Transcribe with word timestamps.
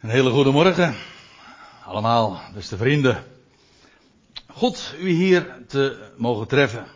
Een 0.00 0.10
hele 0.10 0.30
goede 0.30 0.50
morgen. 0.50 0.94
Allemaal, 1.84 2.40
beste 2.54 2.76
vrienden. 2.76 3.24
Goed 4.46 4.94
u 5.00 5.08
hier 5.08 5.64
te 5.66 6.10
mogen 6.16 6.48
treffen. 6.48 6.86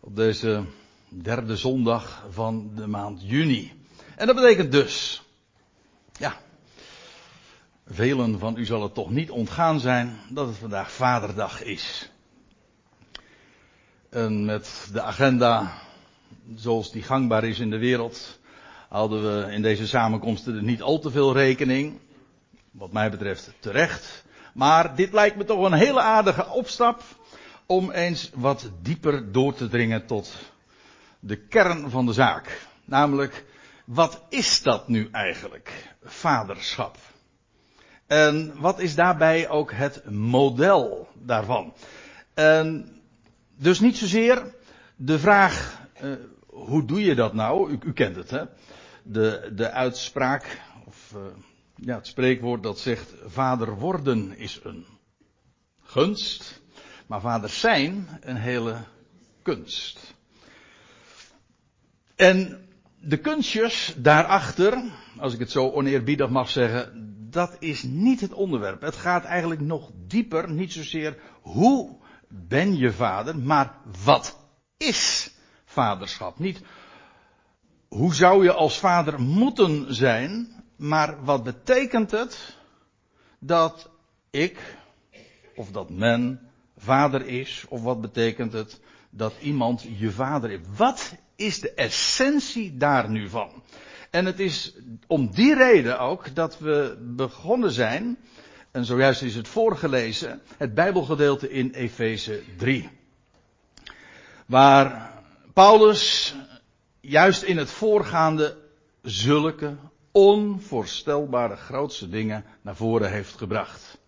Op 0.00 0.16
deze 0.16 0.64
derde 1.08 1.56
zondag 1.56 2.26
van 2.30 2.70
de 2.74 2.86
maand 2.86 3.20
juni. 3.22 3.72
En 4.16 4.26
dat 4.26 4.36
betekent 4.36 4.72
dus. 4.72 5.22
Ja. 6.18 6.36
Velen 7.86 8.38
van 8.38 8.56
u 8.56 8.64
zal 8.64 8.82
het 8.82 8.94
toch 8.94 9.10
niet 9.10 9.30
ontgaan 9.30 9.80
zijn 9.80 10.18
dat 10.28 10.46
het 10.46 10.56
vandaag 10.56 10.92
Vaderdag 10.92 11.62
is. 11.62 12.10
En 14.10 14.44
met 14.44 14.88
de 14.92 15.02
agenda 15.02 15.72
zoals 16.54 16.92
die 16.92 17.02
gangbaar 17.02 17.44
is 17.44 17.58
in 17.58 17.70
de 17.70 17.78
wereld, 17.78 18.38
houden 18.88 19.22
we 19.22 19.52
in 19.52 19.62
deze 19.62 19.86
samenkomsten 19.86 20.56
er 20.56 20.62
niet 20.62 20.82
al 20.82 20.98
te 20.98 21.10
veel 21.10 21.32
rekening. 21.32 22.04
Wat 22.78 22.92
mij 22.92 23.10
betreft 23.10 23.52
terecht. 23.60 24.24
Maar 24.54 24.96
dit 24.96 25.12
lijkt 25.12 25.36
me 25.36 25.44
toch 25.44 25.64
een 25.64 25.72
hele 25.72 26.00
aardige 26.00 26.48
opstap 26.48 27.02
om 27.66 27.90
eens 27.90 28.30
wat 28.34 28.70
dieper 28.82 29.32
door 29.32 29.54
te 29.54 29.68
dringen 29.68 30.06
tot 30.06 30.34
de 31.20 31.36
kern 31.36 31.90
van 31.90 32.06
de 32.06 32.12
zaak. 32.12 32.60
Namelijk, 32.84 33.44
wat 33.84 34.22
is 34.28 34.62
dat 34.62 34.88
nu 34.88 35.08
eigenlijk? 35.12 35.94
Vaderschap. 36.04 36.96
En 38.06 38.60
wat 38.60 38.80
is 38.80 38.94
daarbij 38.94 39.48
ook 39.48 39.72
het 39.72 40.10
model 40.10 41.08
daarvan? 41.14 41.74
Dus 43.56 43.80
niet 43.80 43.96
zozeer 43.96 44.54
de 44.96 45.18
vraag, 45.18 45.80
uh, 46.02 46.12
hoe 46.46 46.84
doe 46.84 47.04
je 47.04 47.14
dat 47.14 47.34
nou? 47.34 47.70
U, 47.70 47.78
u 47.84 47.92
kent 47.92 48.16
het, 48.16 48.30
hè? 48.30 48.44
De, 49.02 49.50
de 49.54 49.70
uitspraak, 49.70 50.60
of 50.86 51.12
uh, 51.14 51.20
ja, 51.76 51.94
het 51.94 52.06
spreekwoord 52.06 52.62
dat 52.62 52.78
zegt: 52.78 53.14
Vader 53.24 53.78
worden 53.78 54.38
is 54.38 54.60
een 54.62 54.86
gunst, 55.82 56.62
maar 57.06 57.20
vader 57.20 57.48
zijn 57.48 58.08
een 58.20 58.36
hele 58.36 58.76
kunst. 59.42 60.14
En 62.16 62.68
de 63.00 63.16
kunstjes 63.16 63.94
daarachter, 63.96 64.92
als 65.18 65.32
ik 65.32 65.38
het 65.38 65.50
zo 65.50 65.70
oneerbiedig 65.70 66.28
mag 66.28 66.50
zeggen, 66.50 67.14
dat 67.30 67.56
is 67.58 67.82
niet 67.82 68.20
het 68.20 68.32
onderwerp. 68.32 68.80
Het 68.80 68.96
gaat 68.96 69.24
eigenlijk 69.24 69.60
nog 69.60 69.90
dieper, 69.94 70.50
niet 70.50 70.72
zozeer 70.72 71.18
hoe 71.40 71.96
ben 72.28 72.76
je 72.76 72.92
vader, 72.92 73.38
maar 73.38 73.74
wat 74.04 74.38
is 74.76 75.30
vaderschap? 75.64 76.38
Niet 76.38 76.60
hoe 77.88 78.14
zou 78.14 78.44
je 78.44 78.52
als 78.52 78.78
vader 78.78 79.20
moeten 79.20 79.94
zijn, 79.94 80.55
maar 80.76 81.24
wat 81.24 81.42
betekent 81.42 82.10
het 82.10 82.56
dat 83.38 83.90
ik, 84.30 84.76
of 85.54 85.70
dat 85.70 85.90
men, 85.90 86.40
vader 86.78 87.26
is, 87.26 87.64
of 87.68 87.82
wat 87.82 88.00
betekent 88.00 88.52
het 88.52 88.80
dat 89.10 89.32
iemand 89.40 89.86
je 89.98 90.10
vader 90.10 90.50
is? 90.50 90.60
Wat 90.76 91.14
is 91.36 91.60
de 91.60 91.74
essentie 91.74 92.76
daar 92.76 93.10
nu 93.10 93.28
van? 93.28 93.62
En 94.10 94.24
het 94.24 94.40
is 94.40 94.74
om 95.06 95.30
die 95.30 95.54
reden 95.54 96.00
ook 96.00 96.34
dat 96.34 96.58
we 96.58 96.96
begonnen 97.00 97.70
zijn, 97.70 98.18
en 98.70 98.84
zojuist 98.84 99.22
is 99.22 99.34
het 99.34 99.48
voorgelezen, 99.48 100.42
het 100.56 100.74
Bijbelgedeelte 100.74 101.50
in 101.50 101.70
Efeze 101.70 102.42
3. 102.56 102.90
Waar 104.46 105.12
Paulus 105.52 106.34
juist 107.00 107.42
in 107.42 107.56
het 107.56 107.70
voorgaande 107.70 108.56
zulke 109.02 109.76
onvoorstelbare 110.16 111.56
grootste 111.56 112.08
dingen 112.08 112.44
naar 112.62 112.76
voren 112.76 113.10
heeft 113.10 113.34
gebracht. 113.34 113.98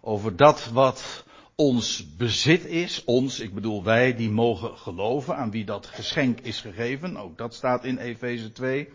Over 0.00 0.36
dat 0.36 0.70
wat 0.72 1.24
ons 1.54 2.16
bezit 2.16 2.64
is, 2.64 3.04
ons, 3.04 3.40
ik 3.40 3.54
bedoel 3.54 3.84
wij, 3.84 4.14
die 4.14 4.30
mogen 4.30 4.76
geloven 4.76 5.36
aan 5.36 5.50
wie 5.50 5.64
dat 5.64 5.86
geschenk 5.86 6.40
is 6.40 6.60
gegeven. 6.60 7.16
Ook 7.16 7.38
dat 7.38 7.54
staat 7.54 7.84
in 7.84 7.98
Efeze 7.98 8.52
2. 8.52 8.88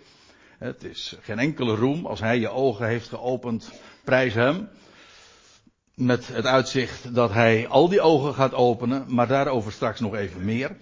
Het 0.58 0.84
is 0.84 1.18
geen 1.22 1.40
enkele 1.40 1.76
roem. 1.76 2.06
Als 2.06 2.20
hij 2.20 2.40
je 2.40 2.50
ogen 2.50 2.88
heeft 2.88 3.08
geopend, 3.08 3.72
prijs 4.04 4.34
hem. 4.34 4.70
Met 5.96 6.28
het 6.28 6.46
uitzicht 6.46 7.16
dat 7.16 7.32
hij 7.32 7.68
al 7.68 7.90
die 7.90 8.02
ogen 8.02 8.34
gaat 8.34 8.54
openen, 8.54 9.06
maar 9.08 9.28
daarover 9.28 9.72
straks 9.72 10.00
nog 10.00 10.16
even 10.16 10.46
meer. 10.46 10.76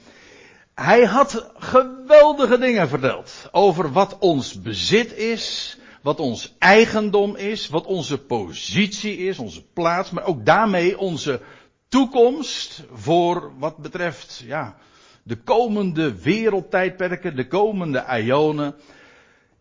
Hij 0.80 1.06
had 1.06 1.52
geweldige 1.58 2.58
dingen 2.58 2.90
verteld 2.90 3.50
over 3.52 3.92
wat 3.92 4.18
ons 4.20 4.62
bezit 4.62 5.14
is, 5.14 5.78
wat 6.02 6.20
ons 6.20 6.56
eigendom 6.60 7.36
is, 7.36 7.70
wat 7.70 7.86
onze 7.86 8.18
positie 8.18 9.18
is, 9.18 9.40
onze 9.40 9.64
plaats, 9.74 10.12
maar 10.12 10.26
ook 10.26 10.46
daarmee 10.46 10.98
onze 10.98 11.42
toekomst 11.88 12.84
voor 12.94 13.52
wat 13.58 13.78
betreft, 13.78 14.44
ja, 14.46 14.76
de 15.24 15.36
komende 15.36 16.22
wereldtijdperken, 16.22 17.36
de 17.36 17.48
komende 17.48 18.06
ionen 18.24 18.76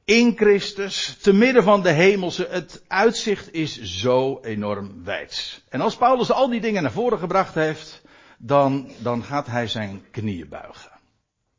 in 0.05 0.33
Christus, 0.37 1.17
te 1.21 1.33
midden 1.33 1.63
van 1.63 1.83
de 1.83 1.93
hemelse, 1.93 2.47
het 2.51 2.83
uitzicht 2.87 3.53
is 3.53 3.83
zo 3.83 4.39
enorm 4.43 5.05
wijd. 5.05 5.63
En 5.69 5.81
als 5.81 5.97
Paulus 5.97 6.31
al 6.31 6.49
die 6.49 6.61
dingen 6.61 6.83
naar 6.83 6.93
voren 6.93 7.19
gebracht 7.19 7.55
heeft, 7.55 8.03
dan, 8.37 8.91
dan 8.99 9.23
gaat 9.23 9.47
hij 9.47 9.67
zijn 9.67 10.05
knieën 10.11 10.49
buigen. 10.49 10.97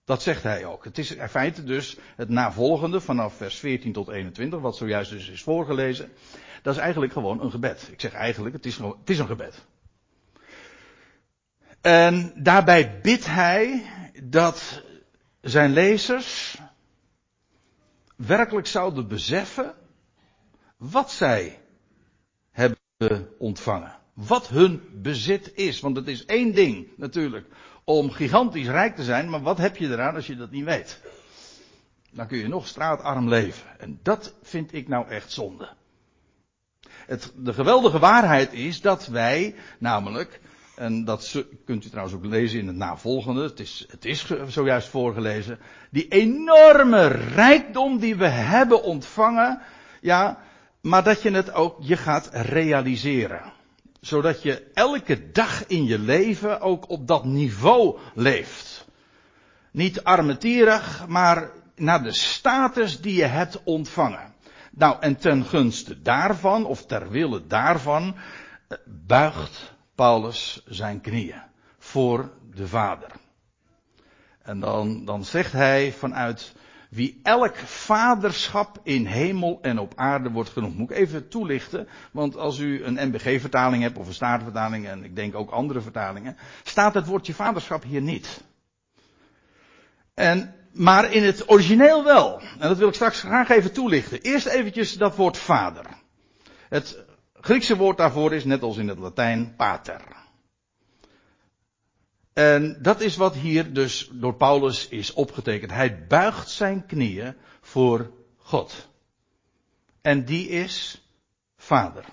Dat 0.09 0.21
zegt 0.21 0.43
hij 0.43 0.65
ook. 0.65 0.83
Het 0.83 0.97
is 0.97 1.15
in 1.15 1.29
feite 1.29 1.63
dus 1.63 1.97
het 2.15 2.29
navolgende 2.29 3.01
vanaf 3.01 3.33
vers 3.33 3.55
14 3.55 3.93
tot 3.93 4.07
21, 4.07 4.59
wat 4.59 4.75
zojuist 4.75 5.11
dus 5.11 5.29
is 5.29 5.41
voorgelezen. 5.41 6.11
Dat 6.61 6.75
is 6.75 6.81
eigenlijk 6.81 7.13
gewoon 7.13 7.41
een 7.41 7.51
gebed. 7.51 7.89
Ik 7.91 8.01
zeg 8.01 8.13
eigenlijk, 8.13 8.55
het 8.55 8.65
is, 8.65 8.77
het 8.77 9.09
is 9.09 9.19
een 9.19 9.27
gebed. 9.27 9.65
En 11.81 12.33
daarbij 12.35 12.99
bidt 13.01 13.25
hij 13.25 13.85
dat 14.23 14.83
zijn 15.41 15.73
lezers 15.73 16.57
werkelijk 18.15 18.67
zouden 18.67 19.07
beseffen 19.07 19.73
wat 20.77 21.11
zij 21.11 21.59
hebben 22.51 23.29
ontvangen. 23.37 23.97
Wat 24.13 24.47
hun 24.47 24.81
bezit 24.93 25.51
is. 25.55 25.79
Want 25.79 25.95
het 25.95 26.07
is 26.07 26.25
één 26.25 26.53
ding 26.53 26.87
natuurlijk 26.97 27.47
om 27.89 28.11
gigantisch 28.11 28.67
rijk 28.67 28.95
te 28.95 29.03
zijn, 29.03 29.29
maar 29.29 29.41
wat 29.41 29.57
heb 29.57 29.77
je 29.77 29.87
eraan 29.87 30.15
als 30.15 30.27
je 30.27 30.35
dat 30.35 30.51
niet 30.51 30.63
weet? 30.63 31.01
Dan 32.11 32.27
kun 32.27 32.37
je 32.37 32.47
nog 32.47 32.67
straatarm 32.67 33.29
leven. 33.29 33.79
En 33.79 33.99
dat 34.03 34.33
vind 34.41 34.73
ik 34.73 34.87
nou 34.87 35.07
echt 35.07 35.31
zonde. 35.31 35.69
Het, 37.05 37.31
de 37.35 37.53
geweldige 37.53 37.99
waarheid 37.99 38.53
is 38.53 38.81
dat 38.81 39.07
wij 39.07 39.55
namelijk, 39.79 40.41
en 40.75 41.05
dat 41.05 41.43
kunt 41.65 41.85
u 41.85 41.89
trouwens 41.89 42.15
ook 42.15 42.25
lezen 42.25 42.59
in 42.59 42.67
het 42.67 42.75
navolgende, 42.75 43.43
het 43.43 43.59
is, 43.59 43.85
het 43.89 44.05
is 44.05 44.31
zojuist 44.47 44.87
voorgelezen, 44.87 45.59
die 45.91 46.07
enorme 46.07 47.07
rijkdom 47.07 47.99
die 47.99 48.15
we 48.15 48.27
hebben 48.27 48.83
ontvangen, 48.83 49.61
ja, 50.01 50.39
maar 50.81 51.03
dat 51.03 51.21
je 51.21 51.31
het 51.31 51.53
ook, 51.53 51.77
je 51.79 51.97
gaat 51.97 52.29
realiseren 52.31 53.57
zodat 54.01 54.41
je 54.41 54.71
elke 54.73 55.31
dag 55.31 55.65
in 55.67 55.85
je 55.85 55.99
leven 55.99 56.61
ook 56.61 56.89
op 56.89 57.07
dat 57.07 57.25
niveau 57.25 57.97
leeft. 58.13 58.87
Niet 59.71 60.03
armetierig, 60.03 61.07
maar 61.07 61.51
naar 61.75 62.03
de 62.03 62.13
status 62.13 63.01
die 63.01 63.15
je 63.15 63.25
hebt 63.25 63.63
ontvangen. 63.63 64.33
Nou, 64.71 64.97
en 64.99 65.15
ten 65.15 65.45
gunste 65.45 66.01
daarvan, 66.01 66.65
of 66.65 66.85
ter 66.85 67.09
wille 67.09 67.47
daarvan, 67.47 68.15
buigt 68.85 69.73
Paulus 69.95 70.61
zijn 70.65 71.01
knieën 71.01 71.41
voor 71.77 72.31
de 72.53 72.67
Vader. 72.67 73.11
En 74.41 74.59
dan, 74.59 75.05
dan 75.05 75.25
zegt 75.25 75.51
hij 75.51 75.93
vanuit 75.93 76.53
wie 76.89 77.19
elk 77.23 77.55
vaderschap 77.55 78.79
in 78.83 79.05
hemel 79.05 79.59
en 79.61 79.79
op 79.79 79.93
aarde 79.95 80.31
wordt 80.31 80.49
genoemd. 80.49 80.77
Moet 80.77 80.91
ik 80.91 80.97
even 80.97 81.27
toelichten, 81.27 81.87
want 82.11 82.37
als 82.37 82.59
u 82.59 82.83
een 82.83 83.09
NBG-vertaling 83.09 83.83
hebt 83.83 83.97
of 83.97 84.07
een 84.07 84.13
Statenvertaling 84.13 84.87
en 84.87 85.03
ik 85.03 85.15
denk 85.15 85.35
ook 85.35 85.49
andere 85.49 85.81
vertalingen, 85.81 86.37
staat 86.63 86.93
het 86.93 87.05
woordje 87.05 87.33
vaderschap 87.33 87.83
hier 87.83 88.01
niet. 88.01 88.43
En, 90.13 90.55
maar 90.71 91.13
in 91.13 91.23
het 91.23 91.49
origineel 91.49 92.03
wel. 92.03 92.41
En 92.59 92.67
dat 92.67 92.77
wil 92.77 92.87
ik 92.87 92.93
straks 92.93 93.19
graag 93.19 93.49
even 93.49 93.73
toelichten. 93.73 94.21
Eerst 94.21 94.45
eventjes 94.45 94.93
dat 94.93 95.15
woord 95.15 95.37
vader. 95.37 95.85
Het 96.69 97.05
Griekse 97.33 97.77
woord 97.77 97.97
daarvoor 97.97 98.33
is 98.33 98.45
net 98.45 98.61
als 98.61 98.77
in 98.77 98.87
het 98.87 98.99
Latijn 98.99 99.55
pater. 99.55 100.01
En 102.39 102.77
dat 102.81 103.01
is 103.01 103.15
wat 103.15 103.35
hier 103.35 103.73
dus 103.73 104.09
door 104.13 104.33
Paulus 104.33 104.87
is 104.87 105.13
opgetekend. 105.13 105.71
Hij 105.71 106.05
buigt 106.07 106.49
zijn 106.49 106.85
knieën 106.85 107.35
voor 107.61 108.11
God. 108.37 108.87
En 110.01 110.25
die 110.25 110.47
is 110.47 111.03
Vader. 111.57 112.05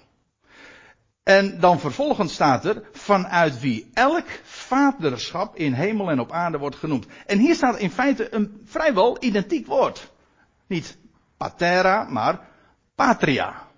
En 1.23 1.61
dan 1.61 1.81
vervolgens 1.81 2.33
staat 2.33 2.65
er, 2.65 2.83
vanuit 2.93 3.61
wie 3.61 3.91
elk 3.95 4.27
vaderschap 4.43 5.57
in 5.57 5.73
hemel 5.73 6.11
en 6.11 6.21
op 6.21 6.33
aarde 6.33 6.59
wordt 6.59 6.77
genoemd. 6.77 7.07
En 7.27 7.39
hier 7.39 7.55
staat 7.55 7.79
in 7.79 7.91
feite 7.91 8.35
een 8.35 8.61
vrijwel 8.65 9.17
identiek 9.21 9.67
woord. 9.67 10.11
Niet 10.67 10.97
patera, 11.37 12.05
maar 12.05 12.49
patria. 12.95 13.69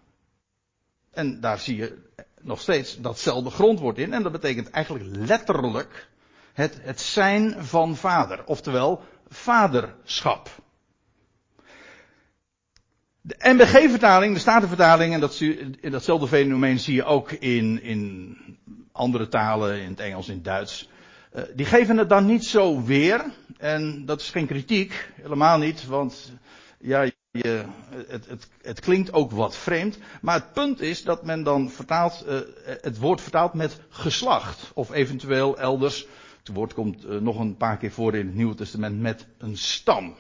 En 1.10 1.40
daar 1.40 1.58
zie 1.58 1.76
je 1.76 1.98
nog 2.40 2.60
steeds 2.60 3.00
datzelfde 3.00 3.50
grondwoord 3.50 3.98
in. 3.98 4.12
En 4.12 4.22
dat 4.22 4.32
betekent 4.32 4.70
eigenlijk 4.70 5.04
letterlijk 5.16 6.08
het, 6.58 6.78
het 6.82 7.00
zijn 7.00 7.54
van 7.58 7.96
vader. 7.96 8.44
Oftewel, 8.44 9.02
vaderschap. 9.28 10.50
De 13.20 13.36
NBG-vertaling, 13.38 14.34
de 14.34 14.40
Statenvertaling, 14.40 15.14
en 15.14 15.20
dat, 15.20 15.42
datzelfde 15.80 16.28
fenomeen 16.28 16.78
zie 16.78 16.94
je 16.94 17.04
ook 17.04 17.32
in, 17.32 17.82
in 17.82 18.36
andere 18.92 19.28
talen, 19.28 19.80
in 19.80 19.88
het 19.88 20.00
Engels, 20.00 20.28
in 20.28 20.34
het 20.34 20.44
Duits. 20.44 20.88
Uh, 21.34 21.42
die 21.54 21.66
geven 21.66 21.96
het 21.96 22.08
dan 22.08 22.26
niet 22.26 22.44
zo 22.44 22.82
weer. 22.82 23.24
En 23.58 24.04
dat 24.04 24.20
is 24.20 24.30
geen 24.30 24.46
kritiek, 24.46 25.10
helemaal 25.14 25.58
niet, 25.58 25.86
want 25.86 26.32
ja, 26.78 27.02
je, 27.30 27.64
het, 28.08 28.28
het, 28.28 28.48
het, 28.62 28.80
klinkt 28.80 29.12
ook 29.12 29.30
wat 29.30 29.56
vreemd. 29.56 29.98
Maar 30.20 30.34
het 30.34 30.52
punt 30.52 30.80
is 30.80 31.02
dat 31.02 31.24
men 31.24 31.42
dan 31.42 31.70
vertaalt, 31.70 32.24
uh, 32.28 32.38
het 32.80 32.98
woord 32.98 33.20
vertaalt 33.20 33.54
met 33.54 33.80
geslacht. 33.88 34.70
Of 34.74 34.92
eventueel 34.92 35.58
elders, 35.58 36.06
het 36.48 36.56
woord 36.56 36.74
komt 36.74 37.04
uh, 37.04 37.20
nog 37.20 37.38
een 37.38 37.56
paar 37.56 37.76
keer 37.76 37.90
voor 37.90 38.14
in 38.14 38.26
het 38.26 38.34
Nieuwe 38.34 38.54
Testament, 38.54 39.00
met 39.00 39.26
een 39.38 39.56
stam. 39.56 40.14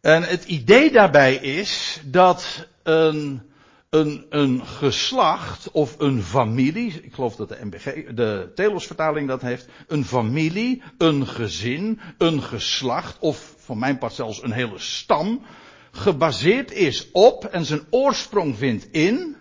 En 0.00 0.22
het 0.22 0.44
idee 0.44 0.90
daarbij 0.90 1.34
is 1.34 2.00
dat 2.04 2.68
een, 2.82 3.42
een, 3.90 4.26
een 4.28 4.66
geslacht 4.66 5.70
of 5.70 5.98
een 5.98 6.22
familie, 6.22 7.00
ik 7.02 7.14
geloof 7.14 7.36
dat 7.36 7.48
de 7.48 7.58
MBG, 7.62 8.14
de 8.14 8.52
Telos-vertaling 8.54 9.28
dat 9.28 9.42
heeft, 9.42 9.68
een 9.86 10.04
familie, 10.04 10.82
een 10.98 11.26
gezin, 11.26 12.00
een 12.18 12.42
geslacht 12.42 13.18
of 13.18 13.54
voor 13.58 13.76
mijn 13.76 13.98
part 13.98 14.12
zelfs 14.12 14.42
een 14.42 14.52
hele 14.52 14.78
stam, 14.78 15.42
gebaseerd 15.90 16.72
is 16.72 17.10
op 17.12 17.44
en 17.44 17.64
zijn 17.64 17.86
oorsprong 17.90 18.56
vindt 18.56 18.88
in 18.90 19.36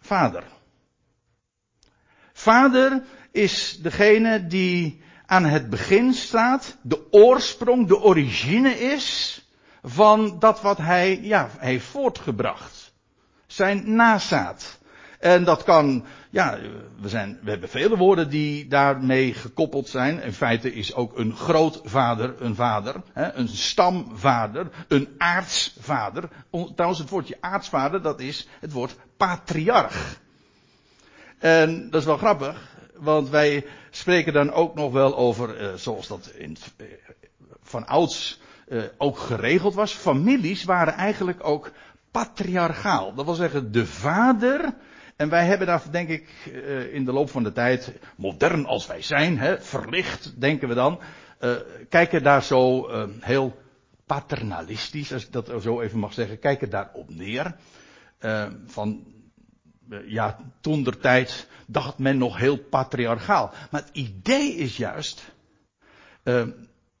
vader. 0.00 0.44
Vader 2.32 3.02
is 3.32 3.78
degene 3.82 4.46
die 4.46 5.02
aan 5.26 5.44
het 5.44 5.70
begin 5.70 6.12
staat, 6.12 6.76
de 6.82 7.06
oorsprong, 7.10 7.88
de 7.88 8.00
origine 8.00 8.78
is 8.78 9.40
van 9.82 10.38
dat 10.38 10.60
wat 10.60 10.78
hij, 10.78 11.20
ja, 11.22 11.50
heeft 11.58 11.86
voortgebracht. 11.86 12.92
Zijn 13.46 13.94
nazaat. 13.94 14.78
En 15.20 15.44
dat 15.44 15.62
kan, 15.64 16.04
ja, 16.30 16.58
we, 17.00 17.08
zijn, 17.08 17.38
we 17.42 17.50
hebben 17.50 17.68
vele 17.68 17.96
woorden 17.96 18.30
die 18.30 18.68
daarmee 18.68 19.34
gekoppeld 19.34 19.88
zijn. 19.88 20.22
In 20.22 20.32
feite 20.32 20.74
is 20.74 20.94
ook 20.94 21.18
een 21.18 21.36
grootvader 21.36 22.34
een 22.38 22.54
vader, 22.54 22.94
hè, 23.12 23.32
een 23.32 23.48
stamvader, 23.48 24.70
een 24.88 25.08
aartsvader. 25.18 26.28
Trouwens, 26.74 27.00
het 27.00 27.10
woordje 27.10 27.36
aartsvader, 27.40 28.02
dat 28.02 28.20
is 28.20 28.48
het 28.60 28.72
woord 28.72 28.96
patriarch. 29.16 30.20
En 31.38 31.90
dat 31.90 32.00
is 32.00 32.06
wel 32.06 32.16
grappig, 32.16 32.69
want 33.00 33.28
wij 33.28 33.66
spreken 33.90 34.32
dan 34.32 34.52
ook 34.52 34.74
nog 34.74 34.92
wel 34.92 35.16
over, 35.16 35.56
eh, 35.56 35.74
zoals 35.74 36.06
dat 36.08 36.32
in, 36.36 36.56
eh, 36.76 36.86
van 37.62 37.86
ouds 37.86 38.40
uh, 38.68 38.82
ook 38.96 39.18
geregeld 39.18 39.74
was. 39.74 39.92
Families 39.92 40.64
waren 40.64 40.94
eigenlijk 40.94 41.44
ook 41.44 41.70
patriarchaal. 42.10 43.14
Dat 43.14 43.24
wil 43.24 43.34
zeggen, 43.34 43.72
de 43.72 43.86
vader. 43.86 44.74
En 45.16 45.28
wij 45.28 45.46
hebben 45.46 45.66
daar, 45.66 45.82
denk 45.90 46.08
ik, 46.08 46.28
in 46.92 47.04
de 47.04 47.12
loop 47.12 47.30
van 47.30 47.42
de 47.42 47.52
tijd, 47.52 47.92
modern 48.16 48.66
als 48.66 48.86
wij 48.86 49.02
zijn, 49.02 49.38
hè, 49.38 49.60
verlicht, 49.60 50.40
denken 50.40 50.68
we 50.68 50.74
dan, 50.74 51.00
kijken 51.88 52.22
daar 52.22 52.42
zo 52.42 52.88
heel 53.20 53.56
paternalistisch, 54.06 55.12
als 55.12 55.24
ik 55.24 55.32
dat 55.32 55.52
zo 55.60 55.80
even 55.80 55.98
mag 55.98 56.12
zeggen, 56.12 56.38
kijken 56.38 56.70
daar 56.70 56.90
op 56.92 57.14
neer. 57.14 57.54
van, 58.66 59.04
ja, 60.06 60.38
toen 60.60 60.94
tijd 61.00 61.48
dacht 61.66 61.98
men 61.98 62.18
nog 62.18 62.36
heel 62.36 62.56
patriarchaal. 62.58 63.52
Maar 63.70 63.80
het 63.80 63.90
idee 63.92 64.54
is 64.54 64.76
juist 64.76 65.32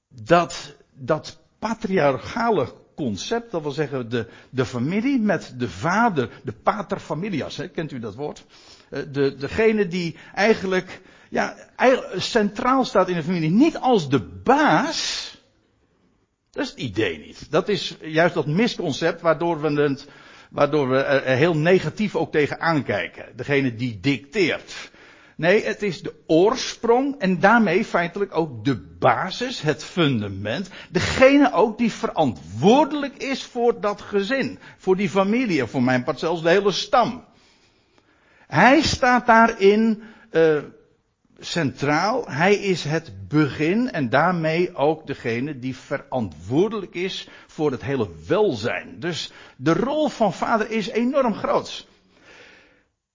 dat, 0.08 0.74
dat 0.94 1.38
patriarchale 1.58 2.72
concept, 2.94 3.50
dat 3.50 3.62
wil 3.62 3.70
zeggen 3.70 4.10
de, 4.10 4.26
de 4.50 4.64
familie 4.64 5.20
met 5.20 5.54
de 5.56 5.68
vader, 5.68 6.30
de 6.44 6.52
pater 6.52 6.98
familias, 6.98 7.56
hè, 7.56 7.68
kent 7.68 7.92
u 7.92 7.98
dat 7.98 8.14
woord? 8.14 8.44
Eh, 8.90 9.02
de, 9.12 9.34
degene 9.36 9.86
die 9.86 10.16
eigenlijk, 10.34 11.00
ja, 11.30 11.56
centraal 12.16 12.84
staat 12.84 13.08
in 13.08 13.14
de 13.14 13.22
familie, 13.22 13.50
niet 13.50 13.76
als 13.76 14.08
de 14.08 14.20
baas. 14.20 15.28
Dat 16.50 16.64
is 16.64 16.70
het 16.70 16.78
idee 16.78 17.18
niet. 17.18 17.50
Dat 17.50 17.68
is 17.68 17.96
juist 18.00 18.34
dat 18.34 18.46
misconcept 18.46 19.20
waardoor 19.20 19.60
we 19.60 19.82
het, 19.82 20.08
waardoor 20.50 20.88
we 20.88 20.98
er 20.98 21.36
heel 21.36 21.56
negatief 21.56 22.16
ook 22.16 22.32
tegen 22.32 22.60
aankijken. 22.60 23.24
Degene 23.36 23.74
die 23.74 24.00
dicteert. 24.00 24.90
Nee, 25.36 25.64
het 25.64 25.82
is 25.82 26.02
de 26.02 26.14
oorsprong 26.26 27.14
en 27.18 27.40
daarmee 27.40 27.84
feitelijk 27.84 28.36
ook 28.36 28.64
de 28.64 28.76
basis, 28.98 29.60
het 29.60 29.84
fundament. 29.84 30.70
Degene 30.90 31.52
ook 31.52 31.78
die 31.78 31.92
verantwoordelijk 31.92 33.16
is 33.16 33.42
voor 33.42 33.80
dat 33.80 34.00
gezin, 34.00 34.58
voor 34.78 34.96
die 34.96 35.08
familie, 35.08 35.66
voor 35.66 35.82
mijn 35.82 36.04
part 36.04 36.18
zelfs 36.18 36.42
de 36.42 36.48
hele 36.48 36.72
stam. 36.72 37.24
Hij 38.46 38.82
staat 38.82 39.26
daarin 39.26 40.02
uh, 40.32 40.58
centraal. 41.40 42.24
Hij 42.28 42.54
is 42.54 42.84
het 42.84 43.28
begin 43.28 43.90
en 43.90 44.08
daarmee 44.08 44.74
ook 44.74 45.06
degene 45.06 45.58
die 45.58 45.76
verantwoordelijk 45.76 46.94
is 46.94 47.28
voor 47.46 47.70
het 47.70 47.82
hele 47.82 48.08
welzijn. 48.26 48.96
Dus 48.98 49.32
de 49.56 49.72
rol 49.72 50.08
van 50.08 50.32
vader 50.32 50.70
is 50.70 50.88
enorm 50.88 51.34
groot. 51.34 51.86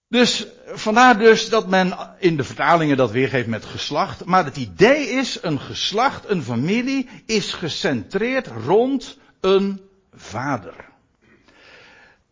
Dus 0.08 0.46
vandaar 0.66 1.18
dus 1.18 1.48
dat 1.48 1.68
men 1.68 1.96
in 2.18 2.36
de 2.36 2.44
vertalingen 2.44 2.96
dat 2.96 3.10
weergeeft 3.10 3.46
met 3.46 3.64
geslacht. 3.64 4.24
Maar 4.24 4.44
het 4.44 4.56
idee 4.56 5.08
is, 5.08 5.38
een 5.42 5.60
geslacht, 5.60 6.28
een 6.28 6.42
familie, 6.42 7.08
is 7.24 7.52
gecentreerd 7.52 8.46
rond 8.46 9.18
een 9.40 9.80
vader. 10.14 10.74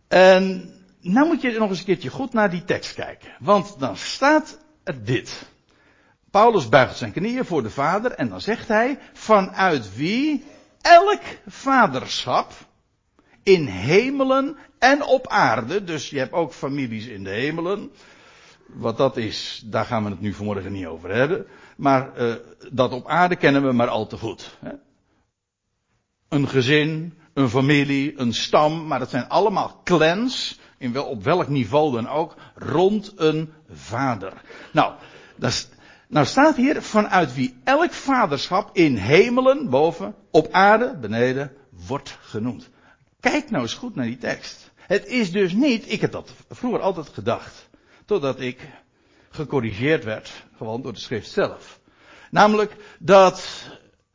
En 0.08 0.72
nou 1.00 1.26
moet 1.26 1.40
je 1.40 1.58
nog 1.58 1.68
eens 1.68 1.78
een 1.78 1.84
keertje 1.84 2.10
goed 2.10 2.32
naar 2.32 2.50
die 2.50 2.64
tekst 2.64 2.94
kijken. 2.94 3.28
Want 3.38 3.78
dan 3.78 3.96
staat 3.96 4.58
er 4.84 5.04
dit. 5.04 5.52
Paulus 6.34 6.68
buigt 6.68 6.96
zijn 6.96 7.12
knieën 7.12 7.44
voor 7.44 7.62
de 7.62 7.70
vader 7.70 8.10
en 8.10 8.28
dan 8.28 8.40
zegt 8.40 8.68
hij, 8.68 8.98
vanuit 9.12 9.96
wie 9.96 10.44
elk 10.80 11.20
vaderschap 11.46 12.52
in 13.42 13.66
hemelen 13.66 14.56
en 14.78 15.04
op 15.04 15.28
aarde. 15.28 15.84
Dus 15.84 16.10
je 16.10 16.18
hebt 16.18 16.32
ook 16.32 16.52
families 16.52 17.06
in 17.06 17.24
de 17.24 17.30
hemelen. 17.30 17.90
Wat 18.66 18.96
dat 18.96 19.16
is, 19.16 19.62
daar 19.66 19.84
gaan 19.84 20.04
we 20.04 20.10
het 20.10 20.20
nu 20.20 20.32
vanmorgen 20.32 20.72
niet 20.72 20.86
over 20.86 21.14
hebben. 21.14 21.46
Maar 21.76 22.10
uh, 22.18 22.34
dat 22.72 22.92
op 22.92 23.08
aarde 23.08 23.36
kennen 23.36 23.66
we 23.66 23.72
maar 23.72 23.88
al 23.88 24.06
te 24.06 24.16
goed. 24.16 24.56
Hè? 24.60 24.72
Een 26.28 26.48
gezin, 26.48 27.18
een 27.34 27.48
familie, 27.48 28.20
een 28.20 28.34
stam, 28.34 28.86
maar 28.86 28.98
dat 28.98 29.10
zijn 29.10 29.28
allemaal 29.28 29.80
clans, 29.84 30.58
in 30.78 30.92
wel, 30.92 31.04
op 31.04 31.24
welk 31.24 31.48
niveau 31.48 31.92
dan 31.92 32.08
ook, 32.08 32.34
rond 32.54 33.12
een 33.16 33.52
vader. 33.68 34.32
Nou, 34.72 34.92
dat 35.36 35.52
nou 36.14 36.26
staat 36.26 36.56
hier 36.56 36.82
vanuit 36.82 37.34
wie 37.34 37.56
elk 37.64 37.92
vaderschap 37.92 38.70
in 38.72 38.96
hemelen, 38.96 39.70
boven, 39.70 40.14
op 40.30 40.48
aarde, 40.52 40.96
beneden, 41.00 41.52
wordt 41.86 42.18
genoemd. 42.20 42.70
Kijk 43.20 43.50
nou 43.50 43.62
eens 43.62 43.74
goed 43.74 43.94
naar 43.94 44.04
die 44.04 44.18
tekst. 44.18 44.70
Het 44.76 45.06
is 45.06 45.32
dus 45.32 45.52
niet, 45.52 45.92
ik 45.92 46.00
heb 46.00 46.12
dat 46.12 46.32
vroeger 46.50 46.80
altijd 46.80 47.08
gedacht, 47.08 47.68
totdat 48.04 48.40
ik 48.40 48.68
gecorrigeerd 49.30 50.04
werd, 50.04 50.44
gewoon 50.56 50.82
door 50.82 50.92
de 50.92 50.98
schrift 50.98 51.30
zelf. 51.30 51.80
Namelijk 52.30 52.76
dat 52.98 53.68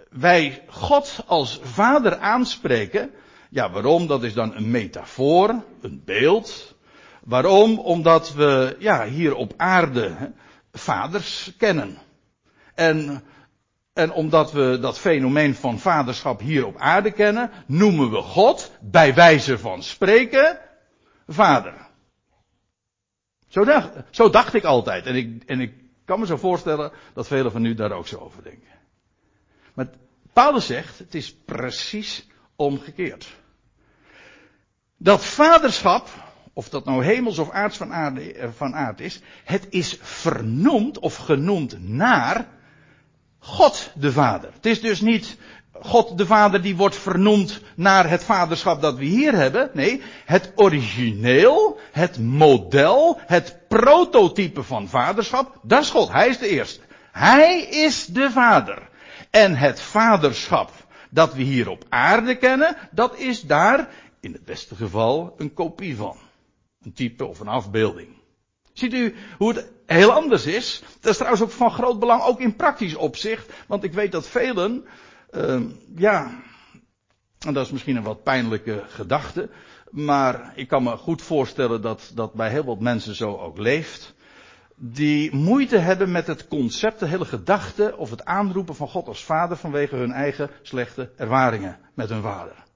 wij 0.10 0.64
God 0.68 1.24
als 1.26 1.60
vader 1.64 2.18
aanspreken. 2.18 3.12
Ja, 3.50 3.72
waarom? 3.72 4.08
Dat 4.08 4.24
is 4.24 4.34
dan 4.34 4.56
een 4.56 4.72
metafoor, 4.72 5.64
een 5.82 6.02
beeld. 6.06 6.76
Waarom? 7.24 7.80
Omdat 7.80 8.34
we 8.34 8.76
ja, 8.80 9.06
hier 9.06 9.36
op 9.36 9.54
aarde 9.58 10.32
vaders 10.80 11.54
kennen. 11.58 11.98
En 12.76 13.24
en 14.00 14.12
omdat 14.12 14.52
we 14.52 14.78
dat 14.82 15.00
fenomeen 15.00 15.56
van 15.56 15.80
vaderschap 15.80 16.40
hier 16.40 16.66
op 16.66 16.78
aarde 16.78 17.12
kennen, 17.12 17.52
noemen 17.66 18.12
we 18.12 18.22
God, 18.22 18.72
bij 18.82 19.14
wijze 19.14 19.58
van 19.58 19.84
spreken, 19.84 20.60
vader. 21.28 21.74
Zo 23.48 23.64
dacht, 23.66 23.90
zo 24.10 24.30
dacht 24.30 24.54
ik 24.54 24.64
altijd. 24.64 25.06
En 25.06 25.16
ik, 25.16 25.44
en 25.46 25.60
ik 25.60 25.74
kan 26.06 26.20
me 26.20 26.26
zo 26.26 26.38
voorstellen 26.38 26.92
dat 27.14 27.28
velen 27.28 27.52
van 27.52 27.66
u 27.66 27.74
daar 27.74 27.92
ook 27.92 28.08
zo 28.08 28.18
over 28.18 28.44
denken. 28.44 28.70
Maar 29.74 29.90
Paulus 30.34 30.66
zegt, 30.66 31.00
het 31.00 31.16
is 31.16 31.36
precies 31.36 32.28
omgekeerd. 32.56 33.28
Dat 34.98 35.26
vaderschap, 35.26 36.08
of 36.54 36.70
dat 36.70 36.86
nou 36.86 37.04
hemels 37.04 37.40
of 37.40 37.52
aards 37.52 37.78
van, 37.78 37.94
aarde, 37.94 38.34
eh, 38.34 38.50
van 38.56 38.76
aard 38.76 39.00
is, 39.00 39.22
het 39.44 39.68
is 39.70 39.98
vernoemd 40.02 41.00
of 41.00 41.16
genoemd 41.16 41.88
naar 41.88 42.48
God 43.40 43.92
de 43.96 44.12
Vader. 44.12 44.50
Het 44.54 44.66
is 44.66 44.82
dus 44.82 45.02
niet 45.02 45.38
God 45.82 46.18
de 46.18 46.26
Vader 46.26 46.62
die 46.62 46.76
wordt 46.76 46.96
vernoemd 46.96 47.62
naar 47.76 48.10
het 48.10 48.24
vaderschap 48.24 48.82
dat 48.82 48.98
we 48.98 49.06
hier 49.06 49.34
hebben. 49.34 49.70
Nee, 49.74 50.02
het 50.26 50.52
origineel, 50.56 51.80
het 51.92 52.20
model, 52.20 53.20
het 53.26 53.58
prototype 53.68 54.64
van 54.64 54.88
vaderschap, 54.88 55.60
dat 55.62 55.82
is 55.82 55.90
God. 55.90 56.12
Hij 56.12 56.28
is 56.28 56.38
de 56.38 56.48
eerste. 56.48 56.82
Hij 57.12 57.62
is 57.62 58.06
de 58.06 58.32
Vader. 58.32 58.90
En 59.30 59.56
het 59.56 59.82
vaderschap 59.82 60.72
dat 61.10 61.34
we 61.34 61.42
hier 61.42 61.70
op 61.70 61.86
aarde 61.90 62.36
kennen, 62.36 62.76
dat 62.92 63.18
is 63.18 63.42
daar 63.42 63.90
in 64.20 64.34
het 64.34 64.46
beste 64.46 64.76
geval 64.76 65.34
een 65.38 65.54
kopie 65.54 65.96
van. 65.96 66.18
Een 66.90 66.96
type 66.96 67.26
of 67.26 67.40
een 67.40 67.48
afbeelding. 67.48 68.08
Ziet 68.74 68.94
u 68.94 69.16
hoe 69.38 69.54
het 69.54 69.72
heel 69.86 70.12
anders 70.12 70.46
is? 70.46 70.84
Dat 71.00 71.12
is 71.12 71.18
trouwens 71.18 71.44
ook 71.44 71.52
van 71.52 71.72
groot 71.72 72.00
belang, 72.00 72.24
ook 72.24 72.40
in 72.40 72.56
praktisch 72.56 72.96
opzicht. 72.96 73.54
Want 73.68 73.84
ik 73.84 73.94
weet 73.94 74.12
dat 74.12 74.28
velen, 74.28 74.86
uh, 75.32 75.62
ja, 75.96 76.42
en 77.40 77.54
dat 77.54 77.66
is 77.66 77.72
misschien 77.72 77.96
een 77.96 78.04
wat 78.04 78.24
pijnlijke 78.24 78.84
gedachte. 78.88 79.50
Maar 79.90 80.52
ik 80.56 80.68
kan 80.68 80.84
me 80.84 80.98
goed 80.98 81.22
voorstellen 81.22 81.82
dat 81.82 82.12
dat 82.16 82.34
bij 82.34 82.50
heel 82.50 82.64
wat 82.64 82.80
mensen 82.80 83.16
zo 83.16 83.38
ook 83.38 83.58
leeft. 83.58 84.14
Die 84.76 85.36
moeite 85.36 85.78
hebben 85.78 86.12
met 86.12 86.28
het 86.28 86.48
concept, 86.48 87.00
de 87.00 87.08
hele 87.08 87.26
gedachte 87.26 87.98
of 87.98 88.10
het 88.10 88.26
aanroepen 88.26 88.76
van 88.76 88.88
God 88.88 89.08
als 89.08 89.24
vader 89.24 89.58
vanwege 89.58 89.96
hun 89.96 90.12
eigen 90.12 90.50
slechte 90.62 91.12
ervaringen 91.16 91.80
met 91.94 92.10
hun 92.10 92.22
vader. 92.22 92.68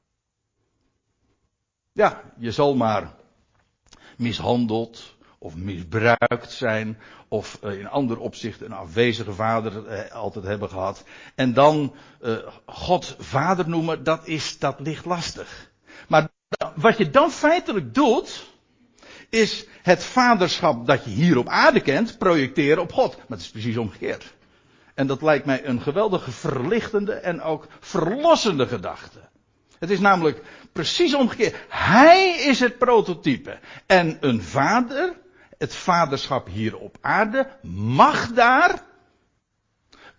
Ja, 1.92 2.22
je 2.38 2.52
zal 2.52 2.76
maar 2.76 3.22
mishandeld 4.18 5.16
of 5.38 5.56
misbruikt 5.56 6.52
zijn 6.52 6.98
of 7.28 7.60
eh, 7.62 7.80
in 7.80 7.88
ander 7.88 8.20
opzicht 8.20 8.62
een 8.62 8.74
afwezige 8.74 9.34
vader 9.34 9.88
eh, 9.88 10.12
altijd 10.12 10.46
hebben 10.46 10.70
gehad. 10.70 11.04
En 11.36 11.54
dan 11.54 11.94
uh, 12.22 12.38
God 12.66 13.16
vader 13.20 13.70
noemen, 13.70 14.04
dat 14.04 14.28
is, 14.28 14.60
dat 14.60 14.80
ligt 14.80 15.06
lastig. 15.06 15.72
Maar 16.08 16.28
wat 16.76 16.98
je 16.98 17.10
dan 17.10 17.32
feitelijk 17.32 17.94
doet, 17.94 18.52
is 19.30 19.66
het 19.82 20.04
vaderschap 20.04 20.86
dat 20.86 21.04
je 21.04 21.10
hier 21.10 21.38
op 21.38 21.48
aarde 21.48 21.82
kent, 21.82 22.18
projecteren 22.18 22.82
op 22.82 22.94
God. 22.94 23.16
Maar 23.16 23.26
het 23.28 23.40
is 23.40 23.50
precies 23.50 23.78
omgekeerd. 23.78 24.34
En 24.94 25.08
dat 25.08 25.22
lijkt 25.22 25.46
mij 25.46 25.66
een 25.66 25.82
geweldige 25.82 26.32
verlichtende 26.32 27.14
en 27.14 27.42
ook 27.42 27.68
verlossende 27.80 28.68
gedachte. 28.68 29.20
Het 29.84 29.92
is 29.92 30.00
namelijk 30.00 30.42
precies 30.72 31.14
omgekeerd. 31.14 31.56
Hij 31.70 32.30
is 32.30 32.60
het 32.60 32.78
prototype. 32.78 33.60
En 33.86 34.18
een 34.20 34.44
vader, 34.44 35.14
het 35.58 35.76
vaderschap 35.76 36.48
hier 36.48 36.78
op 36.78 36.98
aarde, 37.02 37.50
mag 37.62 38.28
daar 38.28 38.84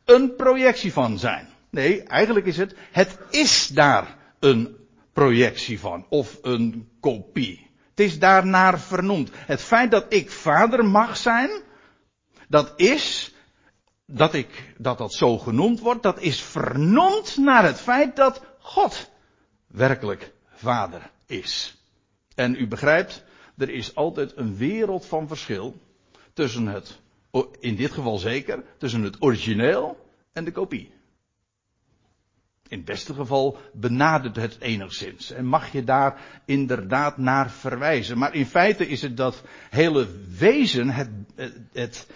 een 0.04 0.36
projectie 0.36 0.92
van 0.92 1.18
zijn. 1.18 1.48
Nee, 1.70 2.02
eigenlijk 2.02 2.46
is 2.46 2.56
het, 2.56 2.74
het 2.92 3.18
is 3.30 3.66
daar 3.66 4.16
een 4.40 4.76
projectie 5.12 5.80
van, 5.80 6.06
of 6.08 6.38
een 6.42 6.88
kopie. 7.00 7.70
Het 7.90 8.00
is 8.00 8.18
daarnaar 8.18 8.80
vernoemd. 8.80 9.30
Het 9.32 9.60
feit 9.60 9.90
dat 9.90 10.06
ik 10.08 10.30
vader 10.30 10.84
mag 10.84 11.16
zijn, 11.16 11.50
dat 12.48 12.72
is, 12.76 13.34
dat 14.06 14.34
ik, 14.34 14.74
dat 14.78 14.98
dat 14.98 15.12
zo 15.12 15.38
genoemd 15.38 15.80
wordt, 15.80 16.02
dat 16.02 16.20
is 16.20 16.42
vernoemd 16.42 17.36
naar 17.36 17.64
het 17.64 17.80
feit 17.80 18.16
dat 18.16 18.42
God 18.58 19.12
werkelijk 19.74 20.32
vader 20.48 21.10
is. 21.26 21.76
En 22.34 22.54
u 22.54 22.66
begrijpt, 22.66 23.24
er 23.56 23.70
is 23.70 23.94
altijd 23.94 24.36
een 24.36 24.56
wereld 24.56 25.06
van 25.06 25.28
verschil 25.28 25.80
tussen 26.32 26.66
het, 26.66 27.00
in 27.60 27.76
dit 27.76 27.92
geval 27.92 28.18
zeker, 28.18 28.62
tussen 28.78 29.02
het 29.02 29.22
origineel 29.22 30.10
en 30.32 30.44
de 30.44 30.52
kopie. 30.52 30.92
In 32.68 32.76
het 32.76 32.84
beste 32.84 33.14
geval 33.14 33.58
benadert 33.72 34.36
het 34.36 34.56
enigszins. 34.60 35.30
En 35.30 35.44
mag 35.44 35.72
je 35.72 35.84
daar 35.84 36.20
inderdaad 36.44 37.18
naar 37.18 37.50
verwijzen. 37.50 38.18
Maar 38.18 38.34
in 38.34 38.46
feite 38.46 38.88
is 38.88 39.02
het 39.02 39.16
dat 39.16 39.42
hele 39.70 40.06
wezen, 40.38 40.90
het, 40.90 41.10
het, 41.72 42.06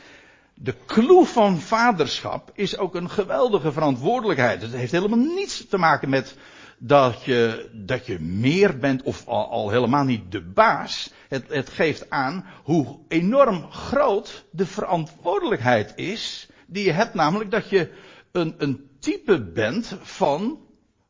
de 0.55 0.75
clue 0.87 1.25
van 1.25 1.59
vaderschap 1.59 2.51
is 2.55 2.77
ook 2.77 2.95
een 2.95 3.11
geweldige 3.11 3.73
verantwoordelijkheid. 3.73 4.63
Het 4.63 4.73
heeft 4.73 4.93
helemaal 4.93 5.35
niets 5.35 5.67
te 5.69 5.79
maken 5.79 6.09
met 6.09 6.37
dat 6.79 7.23
je, 7.23 7.71
dat 7.73 8.07
je 8.07 8.21
meer 8.21 8.79
bent 8.79 9.03
of 9.03 9.27
al, 9.27 9.51
al 9.51 9.71
helemaal 9.71 10.05
niet 10.05 10.33
de 10.33 10.43
baas. 10.43 11.11
Het, 11.29 11.49
het 11.49 11.69
geeft 11.69 12.11
aan 12.11 12.47
hoe 12.63 12.99
enorm 13.09 13.71
groot 13.71 14.45
de 14.51 14.67
verantwoordelijkheid 14.67 15.93
is 15.97 16.49
die 16.67 16.85
je 16.85 16.93
hebt, 16.93 17.15
namelijk 17.15 17.51
dat 17.51 17.69
je 17.69 17.93
een, 18.33 18.55
een 18.59 18.91
type 18.99 19.43
bent 19.43 19.97
van, 20.03 20.61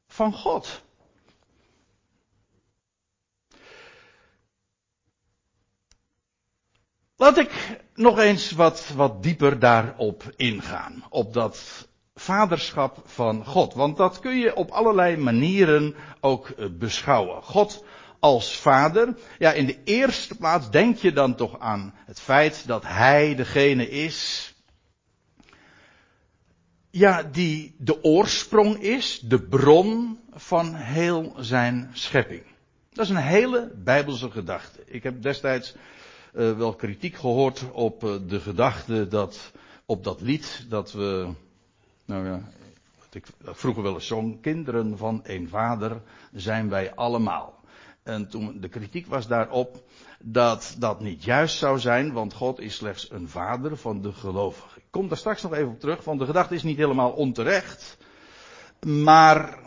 van 0.06 0.32
God. 0.32 0.82
Laat 7.16 7.38
ik 7.38 7.80
nog 7.94 8.18
eens 8.18 8.50
wat, 8.50 8.88
wat 8.96 9.22
dieper 9.22 9.58
daarop 9.58 10.32
ingaan. 10.36 11.04
Op 11.08 11.32
dat 11.32 11.88
vaderschap 12.18 13.02
van 13.04 13.44
God. 13.44 13.74
Want 13.74 13.96
dat 13.96 14.20
kun 14.20 14.36
je 14.38 14.56
op 14.56 14.70
allerlei 14.70 15.16
manieren 15.16 15.94
ook 16.20 16.48
eh, 16.48 16.66
beschouwen. 16.70 17.42
God 17.42 17.84
als 18.18 18.56
vader. 18.56 19.14
Ja, 19.38 19.52
in 19.52 19.66
de 19.66 19.78
eerste 19.84 20.36
plaats 20.36 20.70
denk 20.70 20.96
je 20.96 21.12
dan 21.12 21.34
toch 21.34 21.58
aan 21.58 21.94
het 22.06 22.20
feit 22.20 22.66
dat 22.66 22.82
hij 22.86 23.34
degene 23.34 23.90
is. 23.90 24.52
Ja, 26.90 27.22
die 27.22 27.74
de 27.78 28.04
oorsprong 28.04 28.82
is, 28.82 29.20
de 29.24 29.40
bron 29.40 30.18
van 30.32 30.74
heel 30.74 31.34
zijn 31.36 31.90
schepping. 31.92 32.42
Dat 32.92 33.04
is 33.04 33.10
een 33.10 33.16
hele 33.16 33.72
bijbelse 33.74 34.30
gedachte. 34.30 34.82
Ik 34.86 35.02
heb 35.02 35.22
destijds 35.22 35.74
uh, 36.34 36.56
wel 36.56 36.74
kritiek 36.74 37.16
gehoord 37.16 37.64
op 37.72 38.04
uh, 38.04 38.14
de 38.26 38.40
gedachte 38.40 39.08
dat 39.08 39.52
op 39.86 40.04
dat 40.04 40.20
lied 40.20 40.66
dat 40.68 40.92
we 40.92 41.28
nou 42.08 42.26
ja, 42.26 42.40
ik 43.10 43.26
vroeger 43.42 43.82
wel 43.82 43.94
eens 43.94 44.06
zong, 44.06 44.40
kinderen 44.40 44.98
van 44.98 45.20
een 45.24 45.48
vader 45.48 46.00
zijn 46.32 46.68
wij 46.68 46.94
allemaal. 46.94 47.60
En 48.02 48.28
toen 48.28 48.60
de 48.60 48.68
kritiek 48.68 49.06
was 49.06 49.26
daarop 49.26 49.82
dat 50.18 50.76
dat 50.78 51.00
niet 51.00 51.24
juist 51.24 51.58
zou 51.58 51.78
zijn, 51.78 52.12
want 52.12 52.34
God 52.34 52.60
is 52.60 52.74
slechts 52.74 53.10
een 53.10 53.28
vader 53.28 53.76
van 53.76 54.02
de 54.02 54.12
gelovigen. 54.12 54.76
Ik 54.76 54.86
kom 54.90 55.08
daar 55.08 55.18
straks 55.18 55.42
nog 55.42 55.52
even 55.52 55.68
op 55.68 55.80
terug, 55.80 56.04
want 56.04 56.20
de 56.20 56.26
gedachte 56.26 56.54
is 56.54 56.62
niet 56.62 56.76
helemaal 56.76 57.10
onterecht, 57.10 57.98
maar 58.86 59.58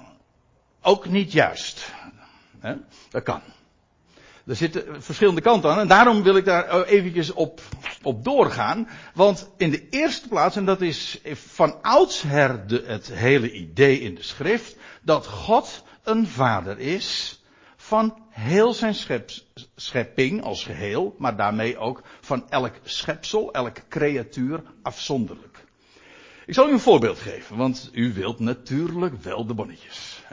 ook 0.82 1.08
niet 1.08 1.32
juist. 1.32 1.94
Dat 3.10 3.24
kan. 3.24 3.42
Er 4.52 4.58
zitten 4.58 5.04
verschillende 5.04 5.42
kanten 5.42 5.72
aan. 5.72 5.80
En 5.80 5.88
daarom 5.88 6.24
wil 6.24 6.36
ik 6.36 6.46
daar 6.46 6.66
eh, 6.66 6.92
eventjes 6.92 7.34
op, 7.34 7.62
op 8.02 8.24
doorgaan. 8.24 8.90
Want 9.14 9.50
in 9.58 9.70
de 9.70 9.90
eerste 9.90 10.28
plaats, 10.28 10.56
en 10.56 10.66
dat 10.66 10.82
is 10.82 11.22
van 11.34 11.82
oudsher 11.82 12.64
het 12.86 13.12
hele 13.14 13.52
idee 13.52 14.00
in 14.00 14.16
de 14.16 14.24
schrift, 14.24 14.76
dat 15.02 15.28
God 15.28 15.84
een 16.04 16.28
vader 16.28 16.80
is 16.80 17.40
van 17.76 18.24
heel 18.30 18.74
zijn 18.74 18.96
schep, 18.96 19.30
schepping 19.76 20.44
als 20.44 20.64
geheel, 20.64 21.16
maar 21.18 21.36
daarmee 21.36 21.78
ook 21.78 22.02
van 22.22 22.50
elk 22.50 22.74
schepsel, 22.84 23.54
elk 23.54 23.78
creatuur 23.90 24.64
afzonderlijk. 24.82 25.66
Ik 26.46 26.54
zal 26.54 26.70
u 26.70 26.72
een 26.72 26.80
voorbeeld 26.80 27.20
geven, 27.20 27.58
want 27.58 27.90
u 27.94 28.14
wilt 28.14 28.40
natuurlijk 28.40 29.24
wel 29.24 29.46
de 29.46 29.54
bonnetjes. 29.54 30.24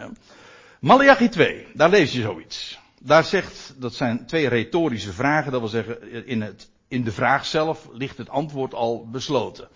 Malachi 0.81 1.29
2, 1.29 1.67
daar 1.75 1.91
lees 1.91 2.13
je 2.13 2.21
zoiets. 2.21 2.79
Daar 3.01 3.25
zegt, 3.25 3.75
dat 3.77 3.95
zijn 3.95 4.27
twee 4.27 4.49
retorische 4.49 5.13
vragen, 5.13 5.53
dat 5.53 5.61
wil 5.61 5.69
zeggen, 5.69 6.27
in, 6.27 6.43
het, 6.43 6.71
in 6.89 7.05
de 7.05 7.13
vraag 7.13 7.47
zelf 7.47 7.89
ligt 7.93 8.19
het 8.19 8.29
antwoord 8.29 8.75
al 8.75 9.09
besloten. 9.11 9.69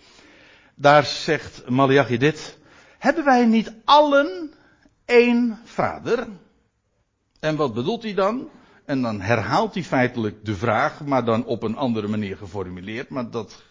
Daar 0.75 1.05
zegt 1.05 1.69
Malachi 1.69 2.17
dit, 2.17 2.57
hebben 2.99 3.25
wij 3.25 3.45
niet 3.45 3.73
allen 3.85 4.53
één 5.05 5.59
vader? 5.63 6.27
En 7.39 7.55
wat 7.55 7.73
bedoelt 7.73 8.03
hij 8.03 8.13
dan? 8.13 8.49
En 8.85 9.01
dan 9.01 9.21
herhaalt 9.21 9.73
hij 9.73 9.83
feitelijk 9.83 10.45
de 10.45 10.55
vraag, 10.55 11.05
maar 11.05 11.25
dan 11.25 11.45
op 11.45 11.63
een 11.63 11.75
andere 11.75 12.07
manier 12.07 12.37
geformuleerd. 12.37 13.09
Maar 13.09 13.29
dat, 13.29 13.63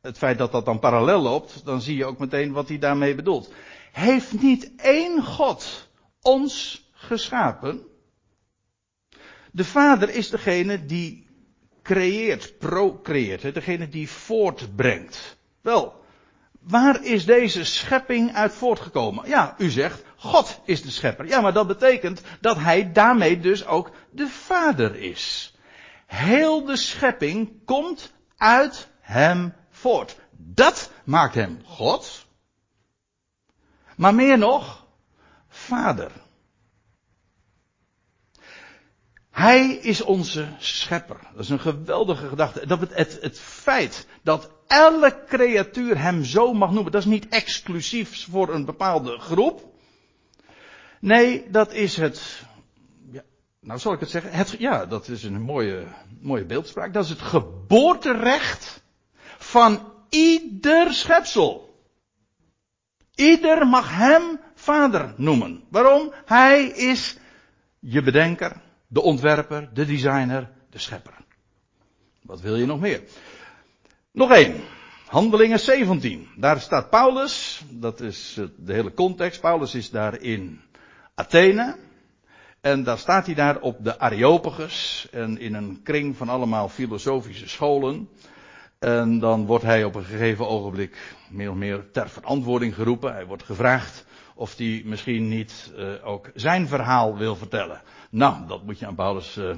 het 0.00 0.18
feit 0.18 0.38
dat 0.38 0.52
dat 0.52 0.64
dan 0.64 0.78
parallel 0.78 1.20
loopt, 1.20 1.64
dan 1.64 1.80
zie 1.80 1.96
je 1.96 2.04
ook 2.04 2.18
meteen 2.18 2.52
wat 2.52 2.68
hij 2.68 2.78
daarmee 2.78 3.14
bedoelt. 3.14 3.52
Heeft 3.92 4.40
niet 4.42 4.72
één 4.76 5.24
God 5.24 5.88
ons 6.22 6.84
geschapen? 6.92 7.82
De 9.54 9.64
vader 9.64 10.10
is 10.10 10.30
degene 10.30 10.84
die 10.84 11.26
creëert, 11.82 12.58
procreëert, 12.58 13.54
degene 13.54 13.88
die 13.88 14.10
voortbrengt. 14.10 15.36
Wel, 15.60 16.04
waar 16.60 17.04
is 17.04 17.24
deze 17.24 17.64
schepping 17.64 18.34
uit 18.34 18.52
voortgekomen? 18.52 19.28
Ja, 19.28 19.54
u 19.58 19.70
zegt, 19.70 20.02
God 20.16 20.60
is 20.64 20.82
de 20.82 20.90
schepper. 20.90 21.26
Ja, 21.26 21.40
maar 21.40 21.52
dat 21.52 21.66
betekent 21.66 22.22
dat 22.40 22.58
hij 22.58 22.92
daarmee 22.92 23.40
dus 23.40 23.66
ook 23.66 23.90
de 24.10 24.26
vader 24.26 24.96
is. 24.96 25.54
Heel 26.06 26.64
de 26.64 26.76
schepping 26.76 27.64
komt 27.64 28.12
uit 28.36 28.88
hem 29.00 29.54
voort. 29.70 30.16
Dat 30.36 30.90
maakt 31.04 31.34
hem 31.34 31.60
God. 31.64 32.26
Maar 33.96 34.14
meer 34.14 34.38
nog, 34.38 34.86
vader. 35.48 36.23
Hij 39.34 39.70
is 39.70 40.00
onze 40.00 40.48
schepper. 40.58 41.16
Dat 41.32 41.42
is 41.42 41.48
een 41.48 41.60
geweldige 41.60 42.28
gedachte. 42.28 42.66
Dat 42.66 42.80
het, 42.80 43.18
het, 43.20 43.40
feit 43.40 44.06
dat 44.22 44.50
elke 44.66 45.24
creatuur 45.26 46.00
hem 46.00 46.24
zo 46.24 46.52
mag 46.52 46.70
noemen, 46.70 46.92
dat 46.92 47.00
is 47.00 47.08
niet 47.08 47.28
exclusief 47.28 48.26
voor 48.30 48.54
een 48.54 48.64
bepaalde 48.64 49.18
groep. 49.18 49.72
Nee, 51.00 51.50
dat 51.50 51.72
is 51.72 51.96
het. 51.96 52.42
Ja, 53.10 53.22
nou, 53.60 53.78
zal 53.78 53.92
ik 53.92 54.00
het 54.00 54.10
zeggen? 54.10 54.32
Het, 54.32 54.56
ja, 54.58 54.86
dat 54.86 55.08
is 55.08 55.22
een 55.22 55.42
mooie, 55.42 55.84
mooie 56.20 56.44
beeldspraak. 56.44 56.92
Dat 56.92 57.04
is 57.04 57.10
het 57.10 57.22
geboorterecht 57.22 58.82
van 59.38 59.92
ieder 60.08 60.92
schepsel. 60.92 61.78
Ieder 63.14 63.66
mag 63.66 63.96
hem 63.96 64.40
vader 64.54 65.14
noemen. 65.16 65.64
Waarom? 65.70 66.12
Hij 66.24 66.64
is 66.64 67.16
je 67.78 68.02
bedenker, 68.02 68.62
de 68.94 69.02
ontwerper, 69.02 69.70
de 69.72 69.86
designer, 69.86 70.50
de 70.70 70.78
schepper. 70.78 71.14
Wat 72.22 72.40
wil 72.40 72.56
je 72.56 72.66
nog 72.66 72.80
meer? 72.80 73.02
Nog 74.10 74.30
één. 74.30 74.60
Handelingen 75.06 75.60
17. 75.60 76.28
Daar 76.36 76.60
staat 76.60 76.90
Paulus. 76.90 77.64
Dat 77.70 78.00
is 78.00 78.40
de 78.56 78.72
hele 78.72 78.94
context. 78.94 79.40
Paulus 79.40 79.74
is 79.74 79.90
daar 79.90 80.20
in 80.20 80.60
Athene. 81.14 81.76
En 82.60 82.82
daar 82.84 82.98
staat 82.98 83.26
hij 83.26 83.34
daar 83.34 83.60
op 83.60 83.84
de 83.84 83.98
Areopagus. 83.98 85.08
En 85.10 85.38
in 85.38 85.54
een 85.54 85.80
kring 85.82 86.16
van 86.16 86.28
allemaal 86.28 86.68
filosofische 86.68 87.48
scholen. 87.48 88.08
En 88.78 89.18
dan 89.18 89.46
wordt 89.46 89.64
hij 89.64 89.84
op 89.84 89.94
een 89.94 90.04
gegeven 90.04 90.48
ogenblik 90.48 91.16
meer 91.30 91.50
of 91.50 91.56
meer 91.56 91.90
ter 91.90 92.08
verantwoording 92.08 92.74
geroepen. 92.74 93.12
Hij 93.12 93.26
wordt 93.26 93.42
gevraagd 93.42 94.04
of 94.34 94.56
hij 94.56 94.82
misschien 94.84 95.28
niet 95.28 95.72
uh, 95.76 96.06
ook 96.08 96.30
zijn 96.34 96.68
verhaal 96.68 97.16
wil 97.16 97.36
vertellen. 97.36 97.82
Nou, 98.10 98.46
dat 98.46 98.64
moet 98.64 98.78
je 98.78 98.86
aan 98.86 98.94
Paulus, 98.94 99.36
uh, 99.36 99.54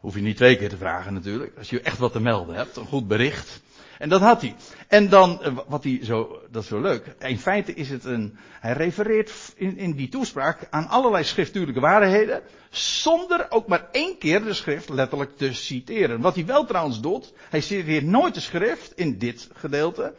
hoef 0.00 0.14
je 0.14 0.20
niet 0.20 0.36
twee 0.36 0.56
keer 0.56 0.68
te 0.68 0.76
vragen 0.76 1.14
natuurlijk. 1.14 1.58
Als 1.58 1.70
je 1.70 1.80
echt 1.80 1.98
wat 1.98 2.12
te 2.12 2.20
melden 2.20 2.54
hebt, 2.54 2.76
een 2.76 2.86
goed 2.86 3.08
bericht. 3.08 3.62
En 3.98 4.08
dat 4.08 4.20
had 4.20 4.40
hij. 4.40 4.54
En 4.88 5.08
dan, 5.08 5.40
uh, 5.42 5.58
wat 5.66 5.84
hij 5.84 6.00
zo, 6.02 6.40
dat 6.50 6.62
is 6.62 6.68
zo 6.68 6.80
leuk. 6.80 7.14
In 7.18 7.38
feite 7.38 7.74
is 7.74 7.90
het 7.90 8.04
een, 8.04 8.36
hij 8.60 8.72
refereert 8.72 9.52
in, 9.56 9.76
in 9.76 9.92
die 9.92 10.08
toespraak 10.08 10.66
aan 10.70 10.88
allerlei 10.88 11.24
schriftuurlijke 11.24 11.80
waarheden. 11.80 12.42
Zonder 12.70 13.46
ook 13.48 13.66
maar 13.66 13.88
één 13.92 14.18
keer 14.18 14.44
de 14.44 14.54
schrift 14.54 14.88
letterlijk 14.88 15.36
te 15.36 15.52
citeren. 15.52 16.20
Wat 16.20 16.34
hij 16.34 16.46
wel 16.46 16.64
trouwens 16.64 17.00
doet, 17.00 17.32
hij 17.50 17.60
citeert 17.60 18.04
nooit 18.04 18.34
de 18.34 18.40
schrift 18.40 18.92
in 18.96 19.18
dit 19.18 19.48
gedeelte. 19.54 20.14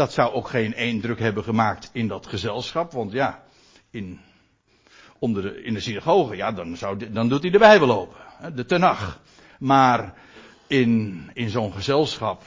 Dat 0.00 0.12
zou 0.12 0.32
ook 0.32 0.48
geen 0.48 0.76
indruk 0.76 1.18
hebben 1.18 1.44
gemaakt 1.44 1.90
in 1.92 2.08
dat 2.08 2.26
gezelschap, 2.26 2.92
want 2.92 3.12
ja, 3.12 3.42
in, 3.90 4.20
onder 5.18 5.42
de, 5.42 5.62
in 5.62 5.74
de 5.74 5.80
synagoge, 5.80 6.36
ja, 6.36 6.52
dan, 6.52 6.76
zou, 6.76 7.10
dan 7.10 7.28
doet 7.28 7.42
hij 7.42 7.50
de 7.50 7.58
Bijbel 7.58 7.90
open, 7.90 8.54
de 8.54 8.64
Tenach. 8.64 9.20
Maar 9.58 10.14
in, 10.66 11.30
in 11.34 11.50
zo'n 11.50 11.72
gezelschap, 11.72 12.42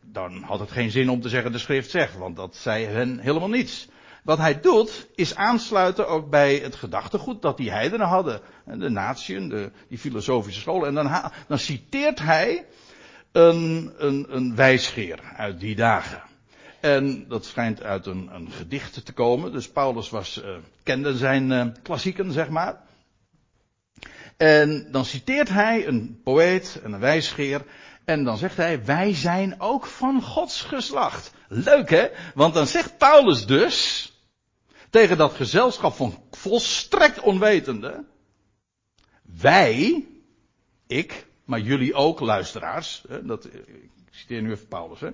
dan 0.00 0.42
had 0.42 0.60
het 0.60 0.70
geen 0.70 0.90
zin 0.90 1.10
om 1.10 1.20
te 1.20 1.28
zeggen 1.28 1.52
de 1.52 1.58
schrift 1.58 1.90
zegt, 1.90 2.16
want 2.16 2.36
dat 2.36 2.56
zei 2.56 2.84
hen 2.84 3.18
helemaal 3.18 3.48
niets. 3.48 3.88
Wat 4.22 4.38
hij 4.38 4.60
doet, 4.60 5.08
is 5.14 5.34
aansluiten 5.34 6.08
ook 6.08 6.30
bij 6.30 6.56
het 6.56 6.74
gedachtegoed 6.74 7.42
dat 7.42 7.56
die 7.56 7.70
heidenen 7.70 8.06
hadden. 8.06 8.40
De 8.64 8.88
natieën, 8.88 9.48
de, 9.48 9.70
die 9.88 9.98
filosofische 9.98 10.60
scholen. 10.60 10.88
En 10.88 10.94
dan, 10.94 11.30
dan 11.48 11.58
citeert 11.58 12.18
hij 12.18 12.66
een, 13.32 13.92
een, 13.96 14.26
een 14.28 14.54
wijsgeer 14.54 15.20
uit 15.36 15.60
die 15.60 15.76
dagen. 15.76 16.27
En 16.80 17.28
dat 17.28 17.44
schijnt 17.44 17.82
uit 17.82 18.06
een, 18.06 18.28
een 18.32 18.50
gedicht 18.50 19.04
te 19.04 19.12
komen. 19.12 19.52
Dus 19.52 19.70
Paulus 19.70 20.10
was, 20.10 20.42
uh, 20.44 20.56
kende 20.82 21.16
zijn 21.16 21.50
uh, 21.50 21.66
klassieken, 21.82 22.32
zeg 22.32 22.48
maar. 22.48 22.80
En 24.36 24.88
dan 24.90 25.04
citeert 25.04 25.48
hij 25.48 25.86
een 25.86 26.20
poëet 26.24 26.80
en 26.82 26.92
een 26.92 27.00
wijsgeer. 27.00 27.64
En 28.04 28.24
dan 28.24 28.38
zegt 28.38 28.56
hij, 28.56 28.84
wij 28.84 29.14
zijn 29.14 29.60
ook 29.60 29.86
van 29.86 30.22
Gods 30.22 30.62
geslacht. 30.62 31.32
Leuk 31.48 31.90
hè? 31.90 32.08
Want 32.34 32.54
dan 32.54 32.66
zegt 32.66 32.98
Paulus 32.98 33.46
dus, 33.46 34.12
tegen 34.90 35.16
dat 35.16 35.32
gezelschap 35.32 35.94
van 35.94 36.22
volstrekt 36.30 37.20
onwetende, 37.20 38.04
wij, 39.22 40.06
ik, 40.86 41.26
maar 41.44 41.60
jullie 41.60 41.94
ook 41.94 42.20
luisteraars, 42.20 43.04
hè, 43.08 43.24
dat, 43.24 43.44
ik 43.44 43.90
citeer 44.10 44.42
nu 44.42 44.50
even 44.50 44.68
Paulus, 44.68 45.00
hè, 45.00 45.10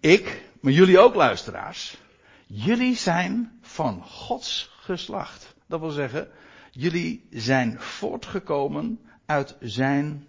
ik, 0.00 0.42
maar 0.60 0.72
jullie 0.72 0.98
ook 0.98 1.14
luisteraars. 1.14 1.96
Jullie 2.46 2.96
zijn 2.96 3.58
van 3.62 4.02
Gods 4.04 4.70
geslacht. 4.80 5.54
Dat 5.66 5.80
wil 5.80 5.90
zeggen, 5.90 6.28
jullie 6.70 7.26
zijn 7.30 7.80
voortgekomen 7.80 9.00
uit 9.26 9.56
zijn, 9.60 10.26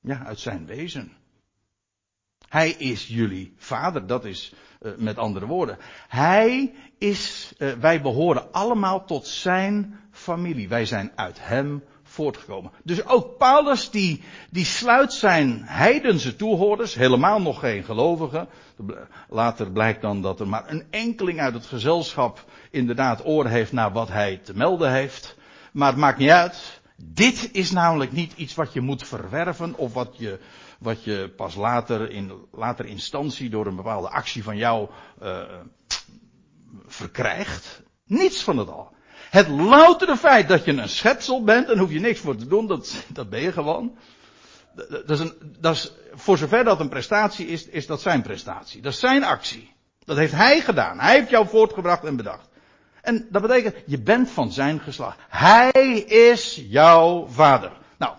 ja, 0.00 0.24
uit 0.24 0.38
zijn 0.40 0.66
wezen. 0.66 1.12
Hij 2.48 2.70
is 2.70 3.06
jullie 3.06 3.54
vader, 3.56 4.06
dat 4.06 4.24
is 4.24 4.54
uh, 4.80 4.92
met 4.96 5.18
andere 5.18 5.46
woorden. 5.46 5.78
Hij 6.08 6.74
is, 6.98 7.54
uh, 7.58 7.72
wij 7.72 8.02
behoren 8.02 8.52
allemaal 8.52 9.04
tot 9.04 9.26
zijn 9.26 10.00
familie. 10.10 10.68
Wij 10.68 10.86
zijn 10.86 11.12
uit 11.14 11.46
hem 11.46 11.82
voortgekomen. 12.14 12.70
Dus 12.82 13.06
ook 13.06 13.38
Paulus 13.38 13.90
die, 13.90 14.22
die 14.50 14.64
sluit 14.64 15.12
zijn 15.12 15.62
heidense 15.64 16.36
toehoorders, 16.36 16.94
helemaal 16.94 17.40
nog 17.40 17.60
geen 17.60 17.84
gelovigen. 17.84 18.48
Later 19.28 19.70
blijkt 19.70 20.02
dan 20.02 20.22
dat 20.22 20.40
er 20.40 20.48
maar 20.48 20.64
een 20.66 20.84
enkeling 20.90 21.40
uit 21.40 21.54
het 21.54 21.66
gezelschap 21.66 22.44
inderdaad 22.70 23.26
oor 23.26 23.46
heeft 23.46 23.72
naar 23.72 23.92
wat 23.92 24.08
hij 24.08 24.36
te 24.36 24.56
melden 24.56 24.92
heeft. 24.92 25.36
Maar 25.72 25.88
het 25.88 25.98
maakt 25.98 26.18
niet 26.18 26.30
uit. 26.30 26.82
Dit 26.96 27.48
is 27.52 27.70
namelijk 27.70 28.12
niet 28.12 28.32
iets 28.36 28.54
wat 28.54 28.72
je 28.72 28.80
moet 28.80 29.06
verwerven 29.06 29.74
of 29.76 29.92
wat 29.92 30.14
je, 30.18 30.40
wat 30.78 31.04
je 31.04 31.32
pas 31.36 31.54
later 31.54 32.10
in 32.10 32.32
later 32.52 32.86
instantie 32.86 33.50
door 33.50 33.66
een 33.66 33.76
bepaalde 33.76 34.08
actie 34.08 34.42
van 34.42 34.56
jou 34.56 34.88
uh, 35.22 35.42
verkrijgt. 36.86 37.82
Niets 38.04 38.42
van 38.42 38.58
het 38.58 38.68
al. 38.68 38.92
Het 39.30 39.48
loutere 39.48 40.16
feit 40.16 40.48
dat 40.48 40.64
je 40.64 40.72
een 40.72 40.88
schepsel 40.88 41.44
bent, 41.44 41.68
en 41.68 41.78
hoef 41.78 41.92
je 41.92 42.00
niks 42.00 42.20
voor 42.20 42.36
te 42.36 42.46
doen, 42.46 42.66
dat, 42.66 43.04
dat 43.08 43.30
ben 43.30 43.40
je 43.40 43.52
gewoon. 43.52 43.98
Dat 44.88 45.10
is 45.10 45.20
een, 45.20 45.32
dat 45.58 45.74
is, 45.74 45.92
voor 46.14 46.38
zover 46.38 46.64
dat 46.64 46.80
een 46.80 46.88
prestatie 46.88 47.46
is, 47.46 47.66
is 47.66 47.86
dat 47.86 48.00
zijn 48.00 48.22
prestatie. 48.22 48.82
Dat 48.82 48.92
is 48.92 48.98
zijn 48.98 49.24
actie. 49.24 49.72
Dat 50.04 50.16
heeft 50.16 50.32
hij 50.32 50.60
gedaan. 50.60 51.00
Hij 51.00 51.14
heeft 51.14 51.30
jou 51.30 51.48
voortgebracht 51.48 52.04
en 52.04 52.16
bedacht. 52.16 52.48
En 53.02 53.26
dat 53.30 53.42
betekent, 53.42 53.74
je 53.86 54.00
bent 54.00 54.30
van 54.30 54.52
zijn 54.52 54.80
geslacht. 54.80 55.18
Hij 55.28 55.70
is 56.06 56.64
jouw 56.68 57.26
vader. 57.26 57.72
Nou, 57.98 58.14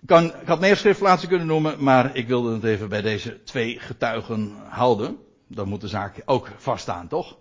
ik, 0.00 0.06
kan, 0.06 0.24
ik 0.24 0.46
had 0.46 0.60
meer 0.60 0.76
schriftplaatsen 0.76 1.28
kunnen 1.28 1.46
noemen, 1.46 1.82
maar 1.84 2.16
ik 2.16 2.26
wilde 2.28 2.54
het 2.54 2.64
even 2.64 2.88
bij 2.88 3.02
deze 3.02 3.42
twee 3.42 3.80
getuigen 3.80 4.54
houden. 4.68 5.18
Dan 5.48 5.68
moet 5.68 5.80
de 5.80 5.88
zaak 5.88 6.22
ook 6.24 6.48
vaststaan, 6.56 7.08
toch? 7.08 7.36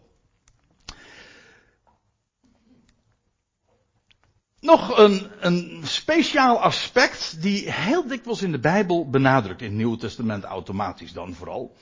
Nog 4.63 4.97
een, 4.97 5.31
een 5.39 5.81
speciaal 5.83 6.59
aspect 6.59 7.41
die 7.41 7.71
heel 7.71 8.07
dikwijls 8.07 8.41
in 8.41 8.51
de 8.51 8.59
Bijbel 8.59 9.09
benadrukt, 9.09 9.61
in 9.61 9.67
het 9.67 9.75
Nieuwe 9.75 9.97
Testament 9.97 10.43
automatisch 10.43 11.13
dan 11.13 11.33
vooral. 11.33 11.75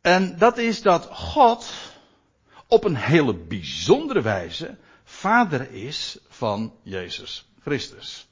En 0.00 0.38
dat 0.38 0.58
is 0.58 0.82
dat 0.82 1.08
God 1.12 1.72
op 2.66 2.84
een 2.84 2.96
hele 2.96 3.34
bijzondere 3.34 4.22
wijze 4.22 4.76
vader 5.04 5.70
is 5.70 6.18
van 6.28 6.74
Jezus 6.82 7.48
Christus. 7.62 8.28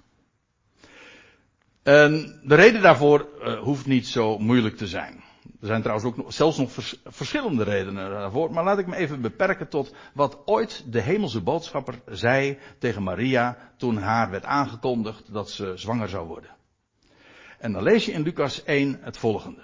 En 1.83 2.41
de 2.45 2.55
reden 2.55 2.83
daarvoor 2.83 3.29
uh, 3.43 3.59
hoeft 3.59 3.87
niet 3.87 4.07
zo 4.07 4.39
moeilijk 4.39 4.77
te 4.77 4.87
zijn. 4.87 5.25
Er 5.61 5.67
zijn 5.67 5.83
trouwens 5.83 6.09
ook 6.09 6.33
zelfs 6.33 6.57
nog 6.57 6.73
vers, 6.73 7.01
verschillende 7.05 7.63
redenen 7.63 8.11
daarvoor. 8.11 8.53
Maar 8.53 8.65
laat 8.65 8.79
ik 8.79 8.87
me 8.87 8.97
even 8.97 9.21
beperken 9.21 9.69
tot 9.69 9.95
wat 10.15 10.39
ooit 10.45 10.85
de 10.87 11.01
hemelse 11.01 11.41
boodschapper 11.41 12.01
zei 12.07 12.59
tegen 12.79 13.03
Maria 13.03 13.73
toen 13.77 13.97
haar 13.97 14.31
werd 14.31 14.45
aangekondigd 14.45 15.33
dat 15.33 15.51
ze 15.51 15.73
zwanger 15.77 16.09
zou 16.09 16.27
worden. 16.27 16.51
En 17.59 17.73
dan 17.73 17.83
lees 17.83 18.05
je 18.05 18.13
in 18.13 18.23
Lucas 18.23 18.65
1 18.65 18.99
het 19.03 19.17
volgende. 19.19 19.63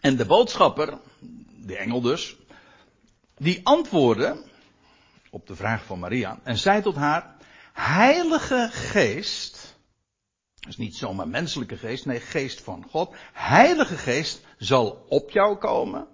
En 0.00 0.16
de 0.16 0.26
boodschapper, 0.26 0.98
de 1.64 1.76
engel 1.76 2.00
dus, 2.00 2.36
die 3.36 3.60
antwoordde 3.66 4.42
op 5.30 5.46
de 5.46 5.56
vraag 5.56 5.84
van 5.84 5.98
Maria 5.98 6.38
en 6.42 6.58
zei 6.58 6.82
tot 6.82 6.94
haar, 6.94 7.36
Heilige 7.72 8.68
Geest, 8.72 9.76
is 10.68 10.76
niet 10.76 10.96
zomaar 10.96 11.28
menselijke 11.28 11.76
geest, 11.76 12.06
nee, 12.06 12.20
geest 12.20 12.60
van 12.60 12.86
God. 12.90 13.14
Heilige 13.32 13.96
Geest 13.96 14.40
zal 14.58 15.04
op 15.08 15.30
jou 15.30 15.56
komen. 15.56 16.06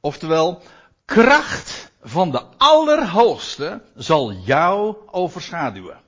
Oftewel, 0.00 0.62
kracht 1.04 1.92
van 2.02 2.30
de 2.30 2.42
Allerhoogste 2.56 3.82
zal 3.94 4.32
jou 4.32 4.96
overschaduwen. 5.06 6.00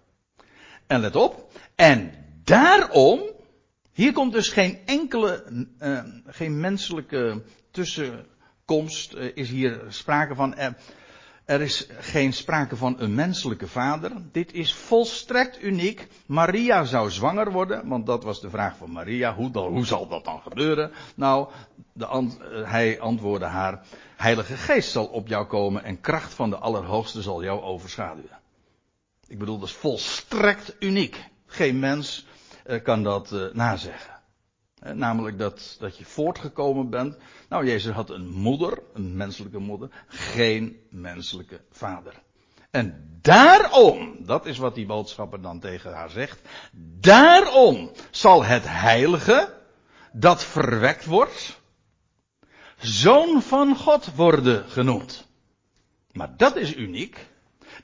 En 0.86 1.00
let 1.00 1.16
op, 1.16 1.52
en 1.74 2.12
daarom, 2.44 3.30
Hier 4.00 4.12
komt 4.12 4.32
dus 4.32 4.48
geen 4.48 4.78
enkele, 4.86 5.44
uh, 5.80 6.00
geen 6.26 6.60
menselijke 6.60 7.42
tussenkomst, 7.70 9.14
uh, 9.14 9.30
is 9.34 9.48
hier 9.48 9.80
sprake 9.88 10.34
van. 10.34 10.56
Er, 10.56 10.76
er 11.50 11.60
is 11.60 11.86
geen 11.98 12.32
sprake 12.32 12.76
van 12.76 12.96
een 12.98 13.14
menselijke 13.14 13.66
vader. 13.66 14.12
Dit 14.32 14.52
is 14.52 14.74
volstrekt 14.74 15.62
uniek. 15.62 16.08
Maria 16.26 16.84
zou 16.84 17.10
zwanger 17.10 17.52
worden, 17.52 17.88
want 17.88 18.06
dat 18.06 18.24
was 18.24 18.40
de 18.40 18.50
vraag 18.50 18.76
van 18.76 18.90
Maria. 18.90 19.34
Hoe, 19.34 19.50
dan, 19.50 19.72
hoe 19.72 19.86
zal 19.86 20.08
dat 20.08 20.24
dan 20.24 20.40
gebeuren? 20.40 20.90
Nou, 21.14 21.48
de, 21.92 22.06
uh, 22.06 22.70
hij 22.70 23.00
antwoordde 23.00 23.46
haar: 23.46 23.86
Heilige 24.16 24.56
Geest 24.56 24.90
zal 24.90 25.06
op 25.06 25.28
jou 25.28 25.46
komen 25.46 25.84
en 25.84 26.00
kracht 26.00 26.34
van 26.34 26.50
de 26.50 26.56
Allerhoogste 26.56 27.22
zal 27.22 27.42
jou 27.42 27.60
overschaduwen. 27.60 28.38
Ik 29.26 29.38
bedoel, 29.38 29.58
dat 29.58 29.68
is 29.68 29.74
volstrekt 29.74 30.76
uniek. 30.78 31.24
Geen 31.46 31.78
mens 31.78 32.26
uh, 32.66 32.82
kan 32.82 33.02
dat 33.02 33.32
uh, 33.32 33.52
nazeggen. 33.52 34.19
Uh, 34.82 34.92
namelijk 34.92 35.38
dat, 35.38 35.76
dat 35.78 35.96
je 35.98 36.04
voortgekomen 36.04 36.90
bent. 36.90 37.16
Nou, 37.48 37.66
Jezus 37.66 37.94
had 37.94 38.10
een 38.10 38.28
moeder, 38.28 38.82
een 38.94 39.16
menselijke 39.16 39.58
moeder, 39.58 39.90
geen 40.08 40.80
menselijke 40.90 41.60
vader. 41.70 42.14
En 42.70 43.18
daarom, 43.20 44.16
dat 44.18 44.46
is 44.46 44.58
wat 44.58 44.74
die 44.74 44.86
boodschapper 44.86 45.40
dan 45.40 45.60
tegen 45.60 45.92
haar 45.92 46.10
zegt, 46.10 46.40
daarom 47.00 47.90
zal 48.10 48.44
het 48.44 48.64
heilige, 48.66 49.54
dat 50.12 50.44
verwekt 50.44 51.04
wordt, 51.04 51.60
zoon 52.76 53.42
van 53.42 53.76
God 53.76 54.14
worden 54.14 54.68
genoemd. 54.68 55.28
Maar 56.12 56.36
dat 56.36 56.56
is 56.56 56.76
uniek. 56.76 57.29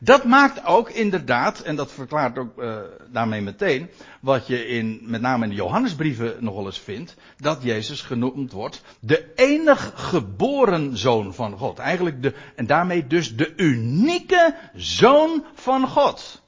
Dat 0.01 0.25
maakt 0.25 0.65
ook 0.65 0.91
inderdaad, 0.91 1.61
en 1.61 1.77
dat 1.77 1.93
verklaart 1.93 2.39
ook 2.39 2.59
uh, 2.59 2.77
daarmee 3.11 3.41
meteen, 3.41 3.91
wat 4.21 4.47
je 4.47 4.67
in, 4.67 5.01
met 5.03 5.21
name 5.21 5.45
in 5.45 5.51
de 5.51 5.57
Johannesbrieven 5.57 6.37
nog 6.41 6.55
wel 6.55 6.67
eens 6.67 6.81
vindt, 6.81 7.15
dat 7.37 7.63
Jezus 7.63 8.03
genoemd 8.03 8.53
wordt 8.53 8.83
de 9.01 9.33
enig 9.35 9.93
geboren 9.95 10.97
zoon 10.97 11.35
van 11.35 11.59
God. 11.59 11.79
Eigenlijk 11.79 12.23
de, 12.23 12.35
en 12.57 12.67
daarmee 12.67 13.07
dus 13.07 13.37
de 13.37 13.53
unieke 13.57 14.55
zoon 14.75 15.45
van 15.55 15.89
God. 15.89 16.45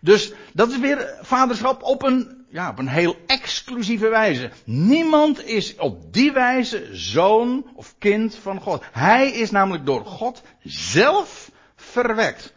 Dus 0.00 0.32
dat 0.52 0.70
is 0.70 0.78
weer 0.78 1.18
vaderschap 1.20 1.82
op 1.82 2.02
een, 2.02 2.44
ja, 2.48 2.70
op 2.70 2.78
een 2.78 2.88
heel 2.88 3.16
exclusieve 3.26 4.08
wijze. 4.08 4.50
Niemand 4.64 5.44
is 5.44 5.76
op 5.76 6.12
die 6.12 6.32
wijze 6.32 6.88
zoon 6.92 7.66
of 7.74 7.94
kind 7.98 8.34
van 8.34 8.60
God. 8.60 8.82
Hij 8.92 9.30
is 9.30 9.50
namelijk 9.50 9.86
door 9.86 10.04
God 10.04 10.42
zelf 10.62 11.50
verwekt. 11.90 12.54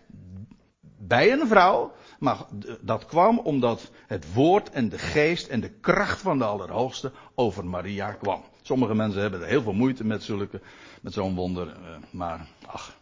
Bij 0.98 1.32
een 1.32 1.48
vrouw, 1.48 1.94
maar 2.20 2.38
dat 2.82 3.06
kwam 3.06 3.40
omdat 3.40 3.92
het 4.08 4.34
woord 4.34 4.70
en 4.70 4.90
de 4.90 4.98
geest 4.98 5.48
en 5.48 5.60
de 5.60 5.70
kracht 5.70 6.22
van 6.22 6.38
de 6.38 6.46
Allerhoogste 6.46 7.12
over 7.36 7.66
Maria 7.66 8.12
kwam. 8.12 8.44
Sommige 8.62 8.96
mensen 8.96 9.22
hebben 9.22 9.42
er 9.42 9.48
heel 9.48 9.62
veel 9.62 9.74
moeite 9.74 10.06
met, 10.06 10.24
zulke, 10.24 10.62
met 11.02 11.14
zo'n 11.14 11.36
wonder, 11.36 11.68
eh, 11.68 11.76
maar 12.10 12.48
ach. 12.66 12.96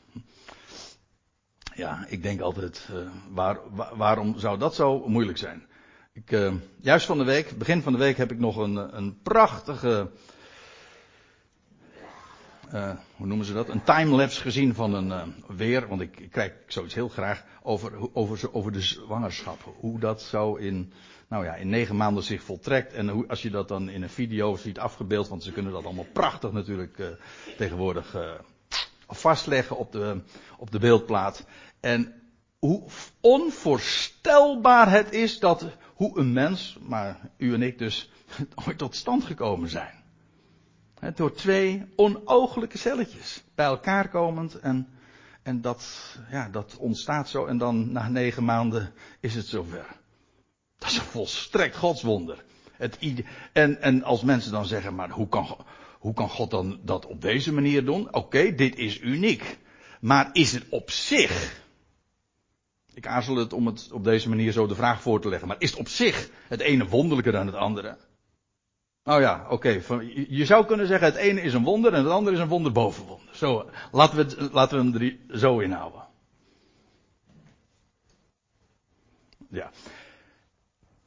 Ja, 1.75 2.05
ik 2.07 2.23
denk 2.23 2.41
altijd, 2.41 2.87
uh, 2.91 2.97
waar, 3.29 3.57
waar, 3.69 3.97
waarom 3.97 4.39
zou 4.39 4.57
dat 4.57 4.75
zo 4.75 5.07
moeilijk 5.07 5.37
zijn? 5.37 5.65
Ik, 6.13 6.31
uh, 6.31 6.53
juist 6.81 7.05
van 7.05 7.17
de 7.17 7.23
week, 7.23 7.57
begin 7.57 7.81
van 7.81 7.91
de 7.91 7.97
week, 7.97 8.17
heb 8.17 8.31
ik 8.31 8.39
nog 8.39 8.57
een, 8.57 8.97
een 8.97 9.21
prachtige 9.21 10.09
uh, 12.73 12.91
hoe 13.15 13.27
noemen 13.27 13.45
ze 13.45 13.53
dat? 13.53 13.69
Een 13.69 13.83
timelapse 13.83 14.41
gezien 14.41 14.73
van 14.73 14.93
een 14.93 15.07
uh, 15.07 15.57
weer. 15.57 15.87
Want 15.87 16.01
ik, 16.01 16.27
kijk 16.31 16.53
zoiets 16.67 16.93
heel 16.93 17.09
graag 17.09 17.43
over, 17.61 17.91
over, 18.13 18.53
over 18.53 18.71
de 18.71 18.81
zwangerschap. 18.81 19.73
Hoe 19.79 19.99
dat 19.99 20.21
zo 20.21 20.55
in, 20.55 20.93
nou 21.27 21.45
ja, 21.45 21.55
in 21.55 21.69
negen 21.69 21.95
maanden 21.95 22.23
zich 22.23 22.43
voltrekt. 22.43 22.93
En 22.93 23.09
hoe, 23.09 23.27
als 23.27 23.41
je 23.41 23.49
dat 23.49 23.67
dan 23.67 23.89
in 23.89 24.01
een 24.01 24.09
video 24.09 24.55
ziet 24.55 24.79
afgebeeld. 24.79 25.27
Want 25.27 25.43
ze 25.43 25.51
kunnen 25.51 25.71
dat 25.71 25.85
allemaal 25.85 26.07
prachtig 26.13 26.51
natuurlijk 26.51 26.97
uh, 26.97 27.07
tegenwoordig 27.57 28.15
vastleggen 29.07 29.77
op 29.77 29.91
de, 29.91 30.21
op 30.57 30.71
de 30.71 30.79
beeldplaat. 30.79 31.45
En 31.79 32.13
hoe 32.59 32.83
onvoorstelbaar 33.21 34.91
het 34.91 35.13
is 35.13 35.39
dat 35.39 35.65
hoe 35.93 36.19
een 36.19 36.33
mens, 36.33 36.77
maar 36.81 37.19
u 37.37 37.53
en 37.53 37.61
ik 37.61 37.77
dus, 37.77 38.11
ooit 38.65 38.77
tot 38.77 38.95
stand 38.95 39.23
gekomen 39.23 39.69
zijn 39.69 40.00
door 41.15 41.33
twee 41.33 41.85
onooglijke 41.95 42.77
celletjes 42.77 43.43
bij 43.55 43.65
elkaar 43.65 44.09
komend 44.09 44.59
en, 44.59 44.87
en 45.43 45.61
dat, 45.61 46.15
ja, 46.31 46.49
dat 46.49 46.77
ontstaat 46.77 47.29
zo 47.29 47.45
en 47.45 47.57
dan 47.57 47.91
na 47.91 48.09
negen 48.09 48.43
maanden 48.43 48.93
is 49.19 49.35
het 49.35 49.45
zover. 49.45 49.85
Dat 50.77 50.89
is 50.89 50.97
een 50.97 51.03
volstrekt 51.03 51.75
godswonder. 51.75 52.43
Het 52.71 52.97
en, 53.53 53.81
en 53.81 54.03
als 54.03 54.21
mensen 54.21 54.51
dan 54.51 54.65
zeggen, 54.65 54.95
maar 54.95 55.09
hoe 55.09 55.27
kan, 55.27 55.57
hoe 55.99 56.13
kan 56.13 56.29
God 56.29 56.51
dan 56.51 56.79
dat 56.83 57.05
op 57.05 57.21
deze 57.21 57.53
manier 57.53 57.85
doen? 57.85 58.13
Oké, 58.13 58.55
dit 58.55 58.75
is 58.75 59.01
uniek. 59.01 59.59
Maar 59.99 60.29
is 60.33 60.51
het 60.51 60.65
op 60.69 60.91
zich, 60.91 61.63
ik 62.93 63.07
aarzel 63.07 63.35
het 63.35 63.53
om 63.53 63.65
het 63.65 63.91
op 63.91 64.03
deze 64.03 64.29
manier 64.29 64.51
zo 64.51 64.67
de 64.67 64.75
vraag 64.75 65.01
voor 65.01 65.21
te 65.21 65.29
leggen, 65.29 65.47
maar 65.47 65.59
is 65.59 65.69
het 65.69 65.79
op 65.79 65.87
zich 65.87 66.29
het 66.47 66.59
ene 66.59 66.87
wonderlijker 66.87 67.31
dan 67.31 67.45
het 67.45 67.55
andere? 67.55 67.97
Nou 69.03 69.21
ja, 69.21 69.45
oké. 69.49 69.81
Je 70.27 70.45
zou 70.45 70.65
kunnen 70.65 70.87
zeggen 70.87 71.07
het 71.07 71.15
ene 71.15 71.41
is 71.41 71.53
een 71.53 71.63
wonder 71.63 71.93
en 71.93 72.03
het 72.03 72.13
andere 72.13 72.35
is 72.35 72.41
een 72.41 72.47
wonder 72.47 72.71
boven 72.71 73.05
wonder. 73.05 73.35
Zo, 73.35 73.69
laten 73.91 74.17
we, 74.17 74.23
het, 74.23 74.53
laten 74.53 74.91
we 74.91 74.99
hem 74.99 75.19
er 75.29 75.39
zo 75.39 75.59
inhouden. 75.59 76.07
Ja. 79.49 79.71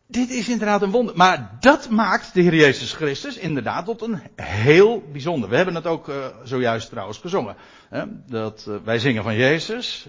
Dit 0.06 0.30
is 0.30 0.48
inderdaad 0.48 0.82
een 0.82 0.90
wonder. 0.90 1.16
Maar 1.16 1.56
dat 1.60 1.90
maakt 1.90 2.34
de 2.34 2.40
Heer 2.40 2.54
Jezus 2.54 2.92
Christus 2.92 3.36
inderdaad 3.36 3.84
tot 3.84 4.02
een 4.02 4.20
heel 4.36 5.02
bijzonder. 5.12 5.48
We 5.48 5.56
hebben 5.56 5.74
het 5.74 5.86
ook 5.86 6.08
uh, 6.08 6.26
zojuist 6.42 6.88
trouwens 6.90 7.18
gezongen. 7.18 7.56
Hè? 7.88 8.04
Dat, 8.26 8.66
uh, 8.68 8.76
wij 8.84 8.98
zingen 8.98 9.22
van 9.22 9.36
Jezus. 9.36 10.08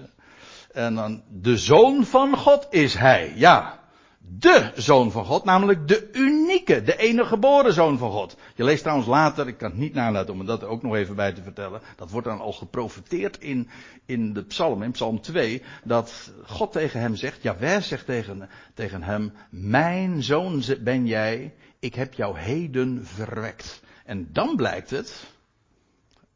En 0.71 0.95
dan 0.95 1.23
de 1.29 1.57
Zoon 1.57 2.05
van 2.05 2.37
God 2.37 2.67
is 2.69 2.93
Hij. 2.93 3.33
Ja 3.35 3.84
de 4.27 4.71
zoon 4.75 5.11
van 5.11 5.25
God, 5.25 5.43
namelijk 5.43 5.87
de 5.87 6.09
unieke, 6.13 6.83
de 6.83 6.97
enige 6.97 7.27
geboren 7.27 7.73
zoon 7.73 7.97
van 7.97 8.11
God. 8.11 8.37
Je 8.55 8.63
leest 8.63 8.81
trouwens 8.81 9.07
later, 9.07 9.47
ik 9.47 9.57
kan 9.57 9.69
het 9.69 9.79
niet 9.79 9.93
nalaten 9.93 10.33
om 10.33 10.45
dat 10.45 10.63
ook 10.63 10.81
nog 10.81 10.95
even 10.95 11.15
bij 11.15 11.33
te 11.33 11.41
vertellen, 11.41 11.81
dat 11.95 12.11
wordt 12.11 12.27
dan 12.27 12.39
al 12.39 12.53
geprofiteerd 12.53 13.39
in, 13.39 13.69
in 14.05 14.33
de 14.33 14.43
psalm, 14.43 14.83
in 14.83 14.91
psalm 14.91 15.21
2, 15.21 15.61
dat 15.83 16.33
God 16.45 16.71
tegen 16.71 16.99
hem 16.99 17.15
zegt, 17.15 17.41
Jawel 17.41 17.81
zegt 17.81 18.05
tegen, 18.05 18.49
tegen 18.73 19.03
hem, 19.03 19.33
mijn 19.49 20.23
zoon 20.23 20.63
ben 20.81 21.07
jij, 21.07 21.53
ik 21.79 21.95
heb 21.95 22.13
jou 22.13 22.39
heden 22.39 23.05
verwekt. 23.05 23.81
En 24.05 24.29
dan 24.31 24.55
blijkt 24.55 24.89
het, 24.89 25.25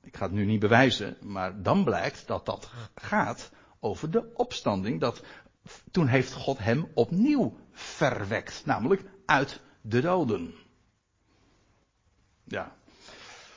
ik 0.04 0.18
ga 0.18 0.24
het 0.24 0.34
nu 0.34 0.46
niet 0.46 0.60
bewijzen, 0.60 1.18
maar 1.22 1.62
dan 1.62 1.84
blijkt 1.84 2.28
dat 2.28 2.46
dat 2.46 2.70
gaat 2.96 3.52
over 3.80 4.12
de 4.12 4.32
opstanding, 4.34 5.00
dat 5.00 5.24
toen 5.92 6.08
heeft 6.08 6.34
God 6.34 6.58
hem 6.58 6.88
opnieuw 6.94 7.58
verwekt, 7.80 8.62
namelijk 8.66 9.04
uit 9.26 9.60
de 9.82 10.02
doden. 10.02 10.54
Ja, 12.44 12.76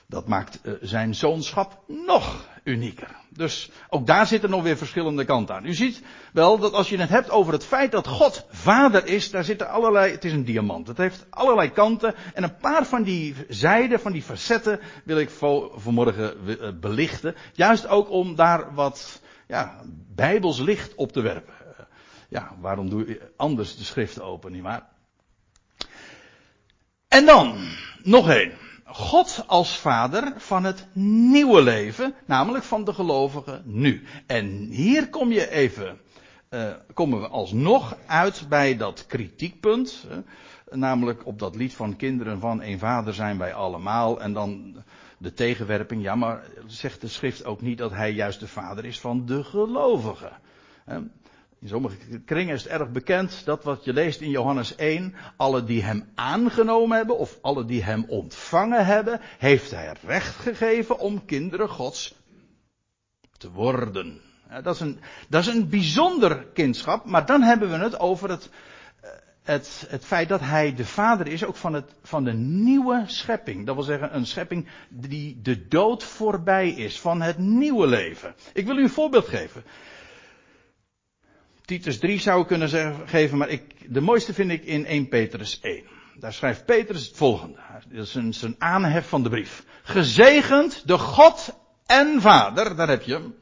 dat 0.06 0.28
maakt 0.28 0.60
uh, 0.62 0.72
zijn 0.80 1.14
zoonschap 1.14 1.82
nog 1.86 2.46
unieker. 2.64 3.16
Dus 3.28 3.70
ook 3.88 4.06
daar 4.06 4.26
zitten 4.26 4.50
nog 4.50 4.62
weer 4.62 4.76
verschillende 4.76 5.24
kanten 5.24 5.54
aan. 5.54 5.66
U 5.66 5.74
ziet 5.74 6.02
wel 6.32 6.58
dat 6.58 6.72
als 6.72 6.88
je 6.88 6.98
het 6.98 7.08
hebt 7.08 7.30
over 7.30 7.52
het 7.52 7.64
feit 7.64 7.92
dat 7.92 8.06
God 8.06 8.46
vader 8.50 9.06
is, 9.06 9.30
daar 9.30 9.44
zitten 9.44 9.68
allerlei, 9.68 10.12
het 10.12 10.24
is 10.24 10.32
een 10.32 10.44
diamant. 10.44 10.86
Het 10.86 10.96
heeft 10.96 11.26
allerlei 11.30 11.70
kanten 11.70 12.14
en 12.34 12.42
een 12.42 12.56
paar 12.56 12.86
van 12.86 13.02
die 13.02 13.34
zijden, 13.48 14.00
van 14.00 14.12
die 14.12 14.22
facetten 14.22 14.80
wil 15.04 15.18
ik 15.18 15.30
vanmorgen 15.74 16.36
uh, 16.44 16.68
belichten. 16.80 17.34
Juist 17.52 17.86
ook 17.86 18.10
om 18.10 18.34
daar 18.34 18.74
wat, 18.74 19.20
ja, 19.48 19.80
bijbels 20.14 20.58
licht 20.58 20.94
op 20.94 21.12
te 21.12 21.20
werpen. 21.20 21.54
Ja, 22.32 22.56
waarom 22.60 22.88
doe 22.88 23.06
je 23.06 23.32
anders 23.36 23.76
de 23.76 23.84
schriften 23.84 24.24
open, 24.24 24.52
nietwaar? 24.52 24.88
En 27.08 27.26
dan, 27.26 27.56
nog 28.02 28.28
één. 28.28 28.52
God 28.84 29.44
als 29.46 29.78
vader 29.78 30.32
van 30.36 30.64
het 30.64 30.86
nieuwe 31.32 31.62
leven, 31.62 32.14
namelijk 32.26 32.64
van 32.64 32.84
de 32.84 32.92
gelovigen 32.94 33.62
nu. 33.64 34.04
En 34.26 34.46
hier 34.70 35.08
kom 35.08 35.32
je 35.32 35.50
even, 35.50 36.00
uh, 36.50 36.72
komen 36.94 37.20
we 37.20 37.28
alsnog 37.28 37.96
uit 38.06 38.46
bij 38.48 38.76
dat 38.76 39.06
kritiekpunt. 39.06 40.06
Namelijk 40.70 41.26
op 41.26 41.38
dat 41.38 41.56
lied 41.56 41.74
van 41.74 41.96
kinderen 41.96 42.40
van 42.40 42.62
een 42.62 42.78
vader 42.78 43.14
zijn 43.14 43.38
wij 43.38 43.54
allemaal. 43.54 44.20
En 44.20 44.32
dan 44.32 44.76
de 45.18 45.32
tegenwerping, 45.32 46.02
ja 46.02 46.14
maar 46.14 46.44
zegt 46.66 47.00
de 47.00 47.08
schrift 47.08 47.44
ook 47.44 47.60
niet 47.60 47.78
dat 47.78 47.90
hij 47.90 48.12
juist 48.12 48.40
de 48.40 48.48
vader 48.48 48.84
is 48.84 49.00
van 49.00 49.26
de 49.26 49.44
gelovigen. 49.44 50.32
In 51.62 51.68
sommige 51.68 51.96
kringen 52.24 52.54
is 52.54 52.62
het 52.62 52.72
erg 52.72 52.90
bekend 52.90 53.44
dat 53.44 53.64
wat 53.64 53.84
je 53.84 53.92
leest 53.92 54.20
in 54.20 54.30
Johannes 54.30 54.74
1, 54.74 55.14
alle 55.36 55.64
die 55.64 55.82
hem 55.82 56.08
aangenomen 56.14 56.96
hebben 56.96 57.18
of 57.18 57.38
alle 57.42 57.64
die 57.64 57.82
hem 57.82 58.04
ontvangen 58.08 58.86
hebben, 58.86 59.20
heeft 59.38 59.70
hij 59.70 59.96
recht 60.06 60.36
gegeven 60.36 60.98
om 60.98 61.24
kinderen 61.24 61.68
Gods 61.68 62.14
te 63.38 63.50
worden. 63.50 64.20
Dat 64.62 64.74
is 64.74 64.80
een, 64.80 65.00
dat 65.28 65.40
is 65.40 65.54
een 65.54 65.68
bijzonder 65.68 66.46
kindschap, 66.52 67.04
maar 67.04 67.26
dan 67.26 67.42
hebben 67.42 67.70
we 67.70 67.76
het 67.76 67.98
over 67.98 68.30
het, 68.30 68.50
het, 69.42 69.86
het 69.88 70.04
feit 70.04 70.28
dat 70.28 70.40
hij 70.40 70.74
de 70.74 70.86
vader 70.86 71.26
is 71.26 71.44
ook 71.44 71.56
van, 71.56 71.72
het, 71.72 71.94
van 72.02 72.24
de 72.24 72.32
nieuwe 72.32 73.04
schepping. 73.06 73.66
Dat 73.66 73.74
wil 73.74 73.84
zeggen 73.84 74.16
een 74.16 74.26
schepping 74.26 74.68
die 74.88 75.40
de 75.42 75.68
dood 75.68 76.04
voorbij 76.04 76.70
is, 76.70 77.00
van 77.00 77.20
het 77.22 77.38
nieuwe 77.38 77.86
leven. 77.86 78.34
Ik 78.52 78.66
wil 78.66 78.78
u 78.78 78.82
een 78.82 78.90
voorbeeld 78.90 79.28
geven. 79.28 79.64
Titus 81.72 81.98
3 81.98 82.20
zou 82.20 82.40
ik 82.40 82.46
kunnen 82.46 82.68
zeggen, 82.68 83.08
geven, 83.08 83.38
maar 83.38 83.48
ik, 83.48 83.92
de 83.92 84.00
mooiste 84.00 84.34
vind 84.34 84.50
ik 84.50 84.64
in 84.64 84.86
1 84.86 85.08
Petrus 85.08 85.60
1. 85.60 85.84
Daar 86.18 86.32
schrijft 86.32 86.64
Petrus 86.64 87.06
het 87.06 87.16
volgende. 87.16 87.58
Dat 87.88 88.06
is 88.06 88.14
een, 88.14 88.34
zijn 88.34 88.54
aanhef 88.58 89.08
van 89.08 89.22
de 89.22 89.28
brief. 89.28 89.64
Gezegend 89.82 90.82
de 90.86 90.98
God 90.98 91.54
en 91.86 92.20
Vader, 92.20 92.76
daar 92.76 92.88
heb 92.88 93.02
je 93.02 93.12
hem, 93.12 93.34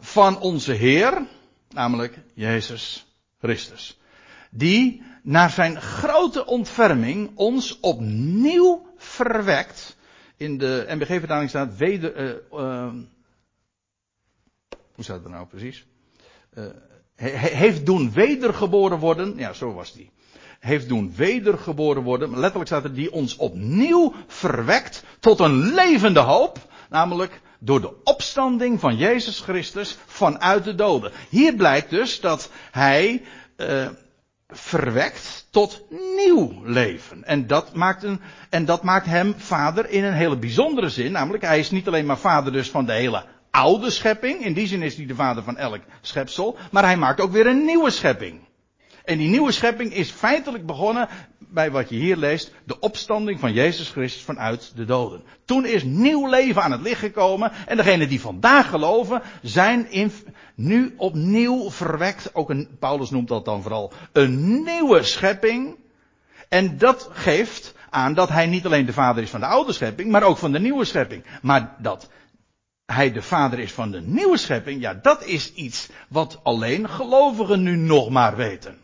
van 0.00 0.40
onze 0.40 0.72
Heer, 0.72 1.26
namelijk 1.68 2.18
Jezus 2.34 3.06
Christus. 3.38 3.98
Die 4.50 5.02
naar 5.22 5.50
zijn 5.50 5.80
grote 5.80 6.46
ontferming 6.46 7.30
ons 7.34 7.80
opnieuw 7.80 8.86
verwekt. 8.96 9.96
In 10.36 10.58
de 10.58 10.84
MBG-vertaling 10.88 11.48
staat 11.48 11.76
weder, 11.76 12.16
uh, 12.16 12.34
uh, 12.52 12.92
hoe 14.94 15.04
staat 15.04 15.22
het 15.22 15.32
nou 15.32 15.46
precies? 15.46 15.86
Uh, 16.54 16.64
heeft 17.16 17.86
doen 17.86 18.12
wedergeboren 18.12 18.98
worden. 18.98 19.34
Ja, 19.36 19.52
zo 19.52 19.72
was 19.72 19.92
die. 19.92 20.10
Heeft 20.60 20.88
doen 20.88 21.12
wedergeboren 21.16 22.02
worden. 22.02 22.38
Letterlijk 22.38 22.66
staat 22.66 22.84
er 22.84 22.94
die 22.94 23.12
ons 23.12 23.36
opnieuw 23.36 24.14
verwekt 24.26 25.04
tot 25.20 25.40
een 25.40 25.74
levende 25.74 26.20
hoop. 26.20 26.58
Namelijk 26.90 27.40
door 27.58 27.80
de 27.80 28.02
opstanding 28.04 28.80
van 28.80 28.96
Jezus 28.96 29.40
Christus 29.40 29.98
vanuit 30.06 30.64
de 30.64 30.74
doden. 30.74 31.12
Hier 31.28 31.54
blijkt 31.54 31.90
dus 31.90 32.20
dat 32.20 32.50
hij 32.70 33.22
uh, 33.56 33.88
verwekt 34.48 35.46
tot 35.50 35.82
nieuw 36.16 36.62
leven. 36.64 37.24
En 37.24 37.46
dat, 37.46 37.74
maakt 37.74 38.02
een, 38.02 38.20
en 38.50 38.64
dat 38.64 38.82
maakt 38.82 39.06
hem 39.06 39.34
vader 39.36 39.90
in 39.90 40.04
een 40.04 40.12
hele 40.12 40.36
bijzondere 40.36 40.88
zin. 40.88 41.12
Namelijk, 41.12 41.44
hij 41.44 41.58
is 41.58 41.70
niet 41.70 41.86
alleen 41.86 42.06
maar 42.06 42.18
vader 42.18 42.52
dus 42.52 42.70
van 42.70 42.84
de 42.84 42.92
hele 42.92 43.24
oude 43.52 43.90
schepping. 43.90 44.44
In 44.44 44.52
die 44.52 44.66
zin 44.66 44.82
is 44.82 44.96
hij 44.96 45.06
de 45.06 45.14
vader 45.14 45.42
van 45.42 45.56
elk 45.56 45.80
schepsel. 46.00 46.56
Maar 46.70 46.84
hij 46.84 46.96
maakt 46.96 47.20
ook 47.20 47.32
weer 47.32 47.46
een 47.46 47.64
nieuwe 47.64 47.90
schepping. 47.90 48.40
En 49.04 49.18
die 49.18 49.28
nieuwe 49.28 49.52
schepping 49.52 49.94
is 49.94 50.10
feitelijk 50.10 50.66
begonnen 50.66 51.08
bij 51.38 51.70
wat 51.70 51.88
je 51.88 51.96
hier 51.96 52.16
leest, 52.16 52.52
de 52.64 52.78
opstanding 52.78 53.40
van 53.40 53.52
Jezus 53.52 53.88
Christus 53.88 54.22
vanuit 54.22 54.72
de 54.76 54.84
doden. 54.84 55.22
Toen 55.44 55.66
is 55.66 55.82
nieuw 55.84 56.28
leven 56.28 56.62
aan 56.62 56.72
het 56.72 56.80
licht 56.80 57.00
gekomen 57.00 57.52
en 57.66 57.76
degenen 57.76 58.08
die 58.08 58.20
vandaag 58.20 58.68
geloven 58.68 59.22
zijn 59.42 59.90
in, 59.90 60.12
nu 60.54 60.94
opnieuw 60.96 61.70
verwekt. 61.70 62.34
Ook 62.34 62.50
een, 62.50 62.68
Paulus 62.78 63.10
noemt 63.10 63.28
dat 63.28 63.44
dan 63.44 63.62
vooral 63.62 63.92
een 64.12 64.62
nieuwe 64.64 65.02
schepping. 65.02 65.76
En 66.48 66.78
dat 66.78 67.08
geeft 67.12 67.74
aan 67.90 68.14
dat 68.14 68.28
hij 68.28 68.46
niet 68.46 68.66
alleen 68.66 68.86
de 68.86 68.92
vader 68.92 69.22
is 69.22 69.30
van 69.30 69.40
de 69.40 69.46
oude 69.46 69.72
schepping, 69.72 70.10
maar 70.10 70.22
ook 70.22 70.38
van 70.38 70.52
de 70.52 70.60
nieuwe 70.60 70.84
schepping. 70.84 71.24
Maar 71.42 71.74
dat 71.78 72.08
hij 72.92 73.12
de 73.12 73.22
vader 73.22 73.58
is 73.58 73.72
van 73.72 73.90
de 73.90 74.00
nieuwe 74.00 74.36
schepping, 74.36 74.80
ja, 74.80 74.94
dat 74.94 75.24
is 75.24 75.52
iets 75.52 75.88
wat 76.08 76.40
alleen 76.42 76.88
gelovigen 76.88 77.62
nu 77.62 77.76
nog 77.76 78.10
maar 78.10 78.36
weten. 78.36 78.80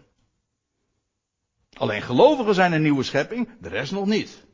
Alleen 1.72 2.02
gelovigen 2.02 2.54
zijn 2.54 2.72
een 2.72 2.82
nieuwe 2.82 3.02
schepping, 3.02 3.48
de 3.60 3.68
rest 3.68 3.92
nog 3.92 4.06
niet. 4.06 4.46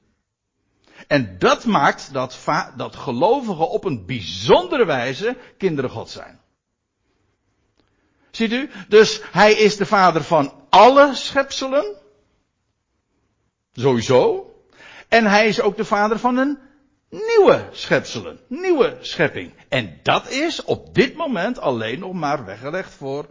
En 1.06 1.38
dat 1.38 1.64
maakt 1.64 2.12
dat, 2.12 2.38
dat 2.76 2.96
gelovigen 2.96 3.70
op 3.70 3.84
een 3.84 4.06
bijzondere 4.06 4.84
wijze 4.84 5.36
kinderen 5.58 5.90
God 5.90 6.10
zijn. 6.10 6.40
Ziet 8.30 8.52
u? 8.52 8.70
Dus 8.88 9.20
hij 9.30 9.52
is 9.52 9.76
de 9.76 9.86
vader 9.86 10.22
van 10.22 10.52
alle 10.68 11.14
schepselen. 11.14 11.96
Sowieso. 13.72 14.48
En 15.08 15.26
hij 15.26 15.48
is 15.48 15.60
ook 15.60 15.76
de 15.76 15.84
vader 15.84 16.18
van 16.18 16.36
een 16.36 16.58
nieuwe 17.14 17.68
schepselen. 17.70 18.38
Nieuwe 18.46 18.96
schepping. 19.00 19.52
En 19.68 19.98
dat 20.02 20.30
is 20.30 20.64
op 20.64 20.94
dit 20.94 21.16
moment 21.16 21.58
alleen 21.58 21.98
nog 21.98 22.12
maar 22.12 22.44
weggelegd 22.44 22.94
voor 22.94 23.26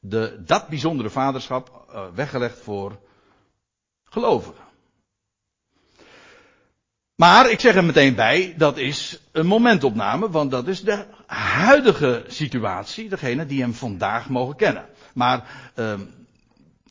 de, 0.00 0.42
dat 0.44 0.68
bijzondere 0.68 1.10
vaderschap, 1.10 1.86
uh, 1.90 2.04
weggelegd 2.14 2.58
voor 2.58 2.98
gelovigen. 4.04 4.64
Maar 7.14 7.50
ik 7.50 7.60
zeg 7.60 7.74
er 7.74 7.84
meteen 7.84 8.14
bij, 8.14 8.54
dat 8.56 8.76
is 8.76 9.20
een 9.32 9.46
momentopname, 9.46 10.30
want 10.30 10.50
dat 10.50 10.66
is 10.66 10.82
de 10.82 11.04
huidige 11.26 12.24
situatie, 12.26 13.08
degene 13.08 13.46
die 13.46 13.60
hem 13.60 13.74
vandaag 13.74 14.28
mogen 14.28 14.56
kennen. 14.56 14.86
Maar 15.14 15.44
uh, 15.74 15.94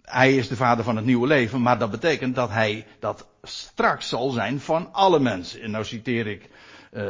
hij 0.01 0.36
is 0.36 0.47
de 0.47 0.55
vader 0.55 0.84
van 0.84 0.95
het 0.95 1.05
nieuwe 1.05 1.27
leven, 1.27 1.62
maar 1.62 1.79
dat 1.79 1.91
betekent 1.91 2.36
dat 2.36 2.49
hij 2.49 2.86
dat 2.99 3.27
straks 3.45 4.10
zal 4.10 4.29
zijn 4.29 4.60
van 4.60 4.93
alle 4.93 5.19
mensen. 5.19 5.62
En 5.62 5.71
nou 5.71 5.86
citeer 5.86 6.27
ik 6.27 6.49
uh, 6.91 7.01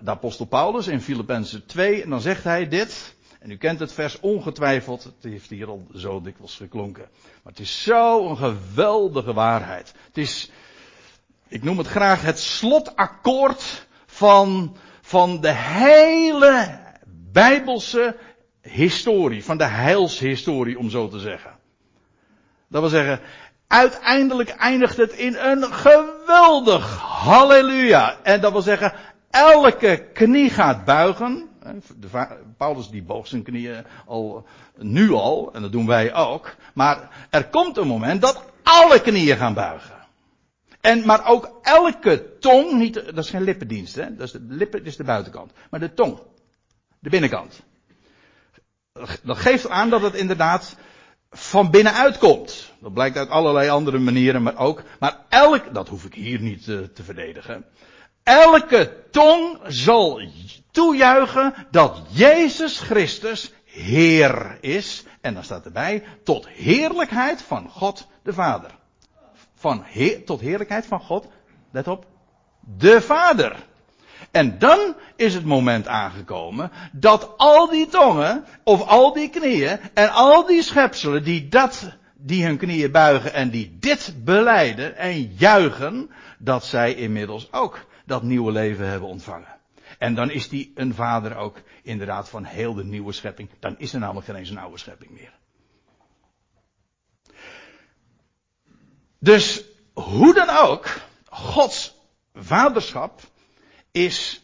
de 0.00 0.10
apostel 0.10 0.46
Paulus 0.46 0.86
in 0.86 1.00
Filippenzen 1.00 1.66
2, 1.66 2.02
en 2.02 2.10
dan 2.10 2.20
zegt 2.20 2.44
hij 2.44 2.68
dit. 2.68 3.14
En 3.40 3.50
u 3.50 3.56
kent 3.56 3.80
het 3.80 3.92
vers 3.92 4.20
ongetwijfeld, 4.20 5.04
het 5.04 5.14
heeft 5.20 5.50
hier 5.50 5.68
al 5.68 5.86
zo 5.94 6.20
dikwijls 6.20 6.56
geklonken. 6.56 7.08
Maar 7.42 7.52
het 7.52 7.62
is 7.62 7.82
zo 7.82 8.28
een 8.28 8.36
geweldige 8.36 9.32
waarheid. 9.32 9.94
Het 10.06 10.18
is, 10.18 10.50
ik 11.48 11.62
noem 11.62 11.78
het 11.78 11.86
graag 11.86 12.22
het 12.22 12.38
slotakkoord 12.38 13.86
van, 14.06 14.76
van 15.00 15.40
de 15.40 15.52
hele 15.54 16.78
Bijbelse 17.32 18.16
historie, 18.60 19.44
van 19.44 19.58
de 19.58 19.64
heilshistorie 19.64 20.78
om 20.78 20.90
zo 20.90 21.08
te 21.08 21.18
zeggen. 21.18 21.58
Dat 22.68 22.80
wil 22.80 22.90
zeggen, 22.90 23.20
uiteindelijk 23.70 24.48
eindigt 24.48 24.96
het 24.96 25.12
in 25.12 25.36
een 25.36 25.72
geweldig 25.72 26.96
halleluja. 26.98 28.16
En 28.22 28.40
dat 28.40 28.52
wil 28.52 28.62
zeggen, 28.62 28.92
elke 29.30 30.06
knie 30.12 30.50
gaat 30.50 30.84
buigen. 30.84 31.48
Paulus 32.56 32.88
die 32.88 33.02
boog 33.02 33.26
zijn 33.26 33.42
knieën 33.42 33.84
al, 34.06 34.46
nu 34.76 35.12
al, 35.12 35.50
en 35.52 35.62
dat 35.62 35.72
doen 35.72 35.86
wij 35.86 36.14
ook. 36.14 36.54
Maar 36.74 37.26
er 37.30 37.48
komt 37.48 37.76
een 37.76 37.86
moment 37.86 38.20
dat 38.20 38.44
alle 38.62 39.00
knieën 39.00 39.36
gaan 39.36 39.54
buigen. 39.54 39.94
En, 40.80 41.06
maar 41.06 41.26
ook 41.26 41.58
elke 41.62 42.38
tong, 42.38 42.72
niet, 42.72 42.94
dat 42.94 43.24
is 43.24 43.30
geen 43.30 43.44
lippendienst, 43.44 43.94
hè? 43.94 44.16
Dat 44.16 44.26
is 44.26 44.32
de 44.32 44.44
lippen, 44.48 44.78
dat 44.78 44.88
is 44.88 44.96
de 44.96 45.04
buitenkant. 45.04 45.52
Maar 45.70 45.80
de 45.80 45.94
tong, 45.94 46.18
de 46.98 47.10
binnenkant. 47.10 47.60
Dat 49.22 49.38
geeft 49.38 49.68
aan 49.68 49.90
dat 49.90 50.02
het 50.02 50.14
inderdaad 50.14 50.76
van 51.30 51.70
binnenuit 51.70 52.18
komt. 52.18 52.72
Dat 52.80 52.92
blijkt 52.92 53.16
uit 53.16 53.28
allerlei 53.28 53.68
andere 53.68 53.98
manieren, 53.98 54.42
maar 54.42 54.58
ook. 54.58 54.82
Maar 54.98 55.16
elk, 55.28 55.74
dat 55.74 55.88
hoef 55.88 56.04
ik 56.04 56.14
hier 56.14 56.40
niet 56.40 56.66
uh, 56.66 56.78
te 56.78 57.02
verdedigen. 57.02 57.64
Elke 58.22 59.04
tong 59.10 59.58
zal 59.66 60.22
toejuichen 60.70 61.54
dat 61.70 62.02
Jezus 62.08 62.78
Christus 62.78 63.52
Heer 63.64 64.58
is. 64.60 65.04
En 65.20 65.34
dan 65.34 65.44
staat 65.44 65.64
erbij, 65.64 66.04
tot 66.24 66.48
heerlijkheid 66.48 67.42
van 67.42 67.68
God 67.68 68.06
de 68.22 68.32
Vader. 68.32 68.70
Van 69.54 69.82
heer, 69.84 70.24
tot 70.24 70.40
heerlijkheid 70.40 70.86
van 70.86 71.00
God, 71.00 71.26
let 71.70 71.88
op, 71.88 72.06
de 72.60 73.00
Vader. 73.00 73.56
En 74.30 74.58
dan 74.58 74.94
is 75.16 75.34
het 75.34 75.44
moment 75.44 75.86
aangekomen 75.88 76.70
dat 76.92 77.34
al 77.36 77.68
die 77.68 77.86
tongen, 77.86 78.44
of 78.64 78.86
al 78.86 79.12
die 79.12 79.30
knieën, 79.30 79.78
en 79.94 80.10
al 80.10 80.46
die 80.46 80.62
schepselen 80.62 81.24
die 81.24 81.48
dat, 81.48 81.96
die 82.14 82.44
hun 82.44 82.56
knieën 82.56 82.92
buigen 82.92 83.32
en 83.32 83.50
die 83.50 83.76
dit 83.78 84.14
beleiden 84.24 84.96
en 84.96 85.22
juichen, 85.22 86.10
dat 86.38 86.64
zij 86.64 86.94
inmiddels 86.94 87.52
ook 87.52 87.86
dat 88.06 88.22
nieuwe 88.22 88.52
leven 88.52 88.88
hebben 88.88 89.08
ontvangen. 89.08 89.58
En 89.98 90.14
dan 90.14 90.30
is 90.30 90.48
die 90.48 90.72
een 90.74 90.94
vader 90.94 91.36
ook 91.36 91.62
inderdaad 91.82 92.28
van 92.28 92.44
heel 92.44 92.74
de 92.74 92.84
nieuwe 92.84 93.12
schepping. 93.12 93.48
Dan 93.58 93.74
is 93.78 93.92
er 93.92 94.00
namelijk 94.00 94.26
geen 94.26 94.36
eens 94.36 94.50
een 94.50 94.58
oude 94.58 94.78
schepping 94.78 95.10
meer. 95.10 95.32
Dus 99.18 99.64
hoe 99.92 100.34
dan 100.34 100.48
ook, 100.48 101.00
Gods 101.28 101.94
vaderschap 102.34 103.20
is 103.92 104.42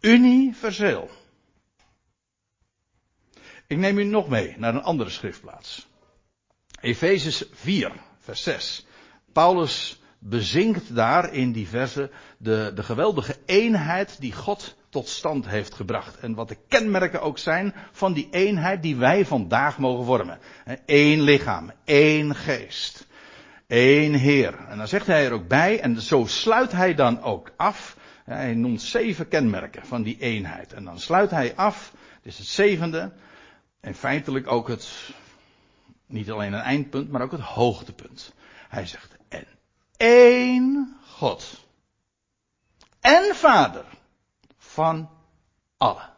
universeel. 0.00 1.10
Ik 3.66 3.78
neem 3.78 3.98
u 3.98 4.04
nog 4.04 4.28
mee 4.28 4.54
naar 4.58 4.74
een 4.74 4.82
andere 4.82 5.10
schriftplaats. 5.10 5.86
Efezes 6.80 7.44
4, 7.52 7.92
vers 8.18 8.42
6. 8.42 8.86
Paulus 9.32 10.00
bezinkt 10.18 10.94
daar 10.94 11.32
in 11.32 11.52
die 11.52 11.68
verse 11.68 12.10
de, 12.38 12.72
de 12.74 12.82
geweldige 12.82 13.36
eenheid 13.46 14.20
die 14.20 14.32
God 14.32 14.76
tot 14.88 15.08
stand 15.08 15.48
heeft 15.48 15.74
gebracht. 15.74 16.18
En 16.18 16.34
wat 16.34 16.48
de 16.48 16.56
kenmerken 16.68 17.22
ook 17.22 17.38
zijn 17.38 17.74
van 17.92 18.12
die 18.12 18.28
eenheid 18.30 18.82
die 18.82 18.96
wij 18.96 19.26
vandaag 19.26 19.78
mogen 19.78 20.04
vormen. 20.04 20.38
Eén 20.86 21.20
lichaam, 21.20 21.72
één 21.84 22.34
geest, 22.34 23.06
één 23.66 24.14
Heer. 24.14 24.54
En 24.68 24.78
dan 24.78 24.88
zegt 24.88 25.06
hij 25.06 25.24
er 25.24 25.32
ook 25.32 25.48
bij, 25.48 25.80
en 25.80 26.00
zo 26.00 26.24
sluit 26.26 26.72
hij 26.72 26.94
dan 26.94 27.22
ook 27.22 27.52
af. 27.56 27.96
Hij 28.28 28.54
noemt 28.54 28.82
zeven 28.82 29.28
kenmerken 29.28 29.86
van 29.86 30.02
die 30.02 30.18
eenheid. 30.20 30.72
En 30.72 30.84
dan 30.84 31.00
sluit 31.00 31.30
hij 31.30 31.54
af, 31.54 31.92
dit 32.22 32.32
is 32.32 32.38
het 32.38 32.46
zevende, 32.46 33.12
en 33.80 33.94
feitelijk 33.94 34.50
ook 34.50 34.68
het 34.68 35.10
Niet 36.06 36.30
alleen 36.30 36.52
een 36.52 36.60
eindpunt, 36.60 37.10
maar 37.10 37.22
ook 37.22 37.32
het 37.32 37.40
hoogtepunt. 37.40 38.32
Hij 38.68 38.86
zegt, 38.86 39.16
en 39.28 39.46
één 39.96 40.96
God. 41.06 41.66
En 43.00 43.34
Vader 43.34 43.84
van 44.58 45.10
allen. 45.76 46.10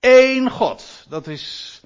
Eén 0.00 0.50
God. 0.50 1.06
Dat 1.08 1.26
is, 1.26 1.80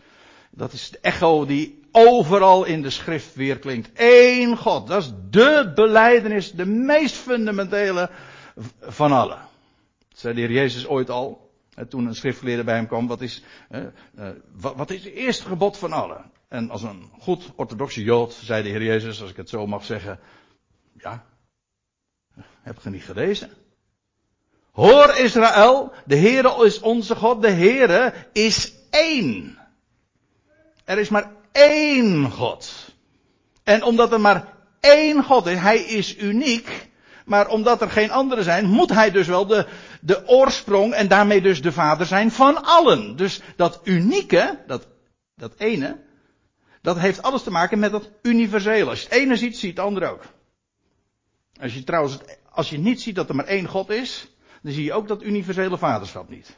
dat 0.51 0.73
is 0.73 0.91
de 0.91 0.99
echo 1.01 1.47
die 1.47 1.89
overal 1.93 2.65
in 2.65 2.83
de 2.83 2.91
schrift 2.91 3.35
weer 3.35 3.59
klinkt. 3.59 3.91
Eén 3.95 4.57
God. 4.57 4.87
Dat 4.87 5.03
is 5.03 5.13
de 5.31 5.73
beleidenis, 5.75 6.53
de 6.53 6.67
meest 6.67 7.15
fundamentele 7.15 8.11
van 8.81 9.13
allen. 9.13 9.39
Zei 10.15 10.35
de 10.35 10.41
heer 10.41 10.53
Jezus 10.53 10.87
ooit 10.87 11.11
al. 11.11 11.49
Toen 11.89 12.07
een 12.07 12.15
schriftgeleerde 12.15 12.65
bij 12.65 12.75
hem 12.75 12.87
kwam. 12.87 13.07
Wat 13.07 13.21
is, 13.21 13.43
uh, 13.71 14.29
wat, 14.53 14.91
is 14.91 15.05
het 15.05 15.13
eerste 15.13 15.45
gebod 15.45 15.77
van 15.77 15.93
allen? 15.93 16.31
En 16.51 16.71
als 16.71 16.83
een 16.83 17.11
goed 17.19 17.51
orthodoxe 17.57 18.03
Jood 18.03 18.33
zei 18.33 18.63
de 18.63 18.69
Heer 18.69 18.83
Jezus, 18.83 19.21
als 19.21 19.31
ik 19.31 19.37
het 19.37 19.49
zo 19.49 19.67
mag 19.67 19.85
zeggen. 19.85 20.21
Ja, 20.93 21.25
heb 22.63 22.79
je 22.83 22.91
niet 22.91 23.05
gelezen? 23.05 23.51
Hoor 24.73 25.17
Israël, 25.17 25.93
de 26.05 26.17
Heere 26.17 26.65
is 26.65 26.81
onze 26.81 27.17
God, 27.17 27.43
de 27.43 27.51
Heere 27.51 28.13
is 28.33 28.75
één. 28.91 29.59
Er 30.85 30.99
is 30.99 31.09
maar 31.09 31.33
één 31.53 32.31
God. 32.31 32.95
En 33.63 33.83
omdat 33.83 34.13
er 34.13 34.21
maar 34.21 34.55
één 34.81 35.25
God 35.25 35.47
is, 35.47 35.59
hij 35.59 35.79
is 35.79 36.19
uniek, 36.19 36.90
maar 37.25 37.49
omdat 37.49 37.81
er 37.81 37.91
geen 37.91 38.11
andere 38.11 38.43
zijn, 38.43 38.67
moet 38.67 38.91
hij 38.91 39.11
dus 39.11 39.27
wel 39.27 39.47
de, 39.47 39.67
de 40.01 40.29
oorsprong 40.29 40.93
en 40.93 41.09
daarmee 41.09 41.41
dus 41.41 41.63
de 41.63 41.73
vader 41.73 42.07
zijn 42.07 42.31
van 42.31 42.65
allen. 42.65 43.17
Dus 43.17 43.41
dat 43.57 43.81
unieke, 43.85 44.59
dat, 44.67 44.87
dat 45.35 45.55
ene, 45.57 46.01
dat 46.83 46.99
heeft 46.99 47.23
alles 47.23 47.43
te 47.43 47.51
maken 47.51 47.79
met 47.79 47.91
dat 47.91 48.11
universele. 48.23 48.91
Als 48.91 49.01
je 49.01 49.09
het 49.09 49.15
ene 49.15 49.37
ziet, 49.37 49.59
zie 49.59 49.69
je 49.69 49.75
het 49.75 49.85
andere 49.85 50.07
ook. 50.07 50.23
Als 51.61 51.75
je 51.75 51.85
trouwens, 51.85 52.19
als 52.51 52.71
je 52.71 52.79
niet 52.79 53.01
ziet 53.01 53.15
dat 53.15 53.29
er 53.29 53.35
maar 53.35 53.47
één 53.47 53.67
God 53.67 53.91
is, 53.91 54.29
dan 54.63 54.73
zie 54.73 54.85
je 54.85 54.93
ook 54.93 55.09
dat 55.09 55.23
universele 55.23 55.79
vaderschap 55.79 56.29
niet. 56.29 56.57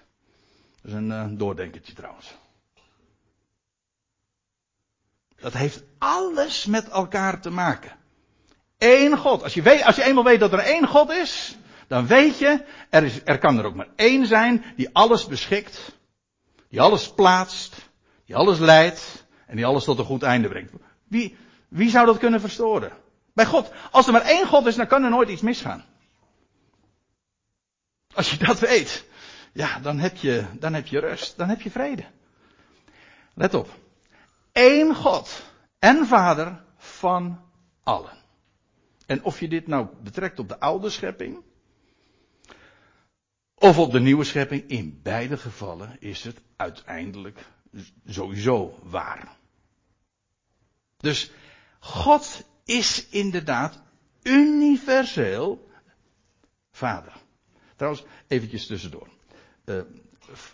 Dat 0.83 0.90
is 0.90 0.92
een 0.92 1.09
uh, 1.09 1.27
doordenkertje 1.31 1.92
trouwens. 1.92 2.35
Dat 5.37 5.53
heeft 5.53 5.83
alles 5.98 6.66
met 6.66 6.88
elkaar 6.88 7.40
te 7.40 7.51
maken. 7.51 7.96
Eén 8.83 9.18
God. 9.18 9.42
Als 9.42 9.55
je, 9.55 9.62
weet, 9.62 9.83
als 9.83 9.97
je 9.97 10.05
eenmaal 10.05 10.25
weet 10.25 10.40
dat 10.40 10.53
er 10.53 10.59
één 10.59 10.87
God 10.87 11.11
is, 11.11 11.57
dan 11.87 12.07
weet 12.07 12.38
je, 12.38 12.64
er, 12.90 13.05
is, 13.05 13.21
er 13.25 13.38
kan 13.38 13.59
er 13.59 13.64
ook 13.64 13.75
maar 13.75 13.88
één 13.97 14.27
zijn 14.27 14.64
die 14.77 14.88
alles 14.92 15.27
beschikt, 15.27 15.99
die 16.68 16.81
alles 16.81 17.12
plaatst, 17.12 17.90
die 18.27 18.37
alles 18.37 18.59
leidt 18.59 19.27
en 19.47 19.57
die 19.57 19.66
alles 19.66 19.85
tot 19.85 19.99
een 19.99 20.05
goed 20.05 20.23
einde 20.23 20.49
brengt. 20.49 20.73
Wie, 21.09 21.37
wie 21.68 21.90
zou 21.90 22.07
dat 22.07 22.18
kunnen 22.18 22.40
verstoren? 22.40 22.92
Bij 23.35 23.47
God. 23.47 23.73
Als 23.90 24.07
er 24.07 24.12
maar 24.12 24.23
één 24.23 24.47
God 24.47 24.66
is, 24.66 24.77
dan 24.77 24.87
kan 24.87 25.05
er 25.05 25.11
nooit 25.11 25.29
iets 25.29 25.42
misgaan. 25.42 25.85
Als 28.14 28.31
je 28.31 28.37
dat 28.37 28.59
weet, 28.59 29.05
ja, 29.53 29.79
dan 29.79 29.99
heb 29.99 30.16
je, 30.16 30.45
dan 30.59 30.75
heb 30.75 30.87
je 30.87 30.99
rust, 30.99 31.37
dan 31.37 31.49
heb 31.49 31.61
je 31.61 31.71
vrede. 31.71 32.05
Let 33.35 33.55
op. 33.55 33.68
Eén 34.53 34.95
God 34.95 35.42
en 35.79 36.07
Vader 36.07 36.62
van 36.77 37.40
allen. 37.83 38.21
En 39.06 39.24
of 39.24 39.40
je 39.40 39.48
dit 39.48 39.66
nou 39.66 39.88
betrekt 40.02 40.38
op 40.38 40.48
de 40.48 40.60
oude 40.60 40.90
schepping, 40.90 41.42
of 43.54 43.78
op 43.78 43.92
de 43.92 44.00
nieuwe 44.00 44.24
schepping, 44.24 44.68
in 44.68 45.00
beide 45.02 45.36
gevallen 45.36 45.96
is 46.00 46.24
het 46.24 46.40
uiteindelijk 46.56 47.46
sowieso 48.06 48.78
waar. 48.82 49.36
Dus 50.96 51.30
God 51.78 52.44
is 52.64 53.08
inderdaad 53.08 53.82
universeel 54.22 55.68
vader. 56.70 57.12
Trouwens, 57.76 58.04
eventjes 58.26 58.66
tussendoor. 58.66 59.08
Uh, 59.64 59.80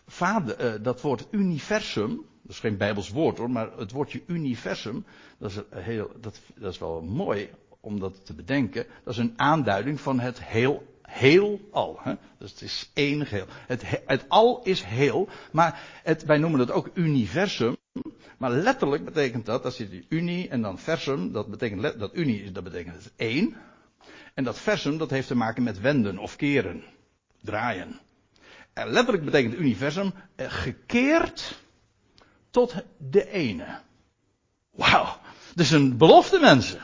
vader, 0.06 0.74
uh, 0.74 0.82
dat 0.82 1.00
woord 1.00 1.26
universum, 1.30 2.16
dat 2.42 2.50
is 2.50 2.58
geen 2.58 2.76
Bijbels 2.76 3.08
woord 3.08 3.38
hoor, 3.38 3.50
maar 3.50 3.78
het 3.78 3.92
woordje 3.92 4.22
universum, 4.26 5.04
dat 5.38 5.50
is, 5.50 5.60
heel, 5.70 6.12
dat, 6.20 6.40
dat 6.54 6.72
is 6.72 6.78
wel 6.78 7.02
mooi 7.02 7.50
om 7.88 8.00
dat 8.00 8.26
te 8.26 8.34
bedenken. 8.34 8.86
Dat 9.04 9.12
is 9.12 9.20
een 9.20 9.32
aanduiding 9.36 10.00
van 10.00 10.20
het 10.20 10.44
heel, 10.44 10.98
heel 11.02 11.60
al. 11.70 11.98
Hè? 12.02 12.14
Dus 12.38 12.50
het 12.50 12.62
is 12.62 12.90
één 12.94 13.26
geheel. 13.26 13.46
Het, 13.66 13.82
het 14.06 14.24
al 14.28 14.62
is 14.62 14.82
heel, 14.82 15.28
maar 15.52 15.80
het, 16.02 16.24
wij 16.24 16.38
noemen 16.38 16.60
het 16.60 16.70
ook 16.70 16.90
universum. 16.94 17.76
Maar 18.38 18.50
letterlijk 18.50 19.04
betekent 19.04 19.46
dat, 19.46 19.64
als 19.64 19.76
je 19.76 19.88
die 19.88 20.06
unie 20.08 20.48
en 20.48 20.62
dan 20.62 20.78
versum, 20.78 21.32
dat 21.32 21.48
betekent, 21.50 21.98
dat 21.98 22.16
unie, 22.16 22.52
dat 22.52 22.64
betekent 22.64 22.94
het 22.94 23.12
één. 23.16 23.56
En 24.34 24.44
dat 24.44 24.58
versum, 24.58 24.98
dat 24.98 25.10
heeft 25.10 25.26
te 25.26 25.34
maken 25.34 25.62
met 25.62 25.80
wenden 25.80 26.18
of 26.18 26.36
keren 26.36 26.84
draaien. 27.42 28.00
En 28.72 28.88
letterlijk 28.88 29.24
betekent 29.24 29.54
universum 29.54 30.12
eh, 30.36 30.46
gekeerd 30.50 31.62
tot 32.50 32.74
de 32.96 33.30
ene. 33.30 33.80
Wauw, 34.70 35.16
dus 35.54 35.70
een 35.70 35.96
belofte 35.96 36.38
mensen. 36.38 36.80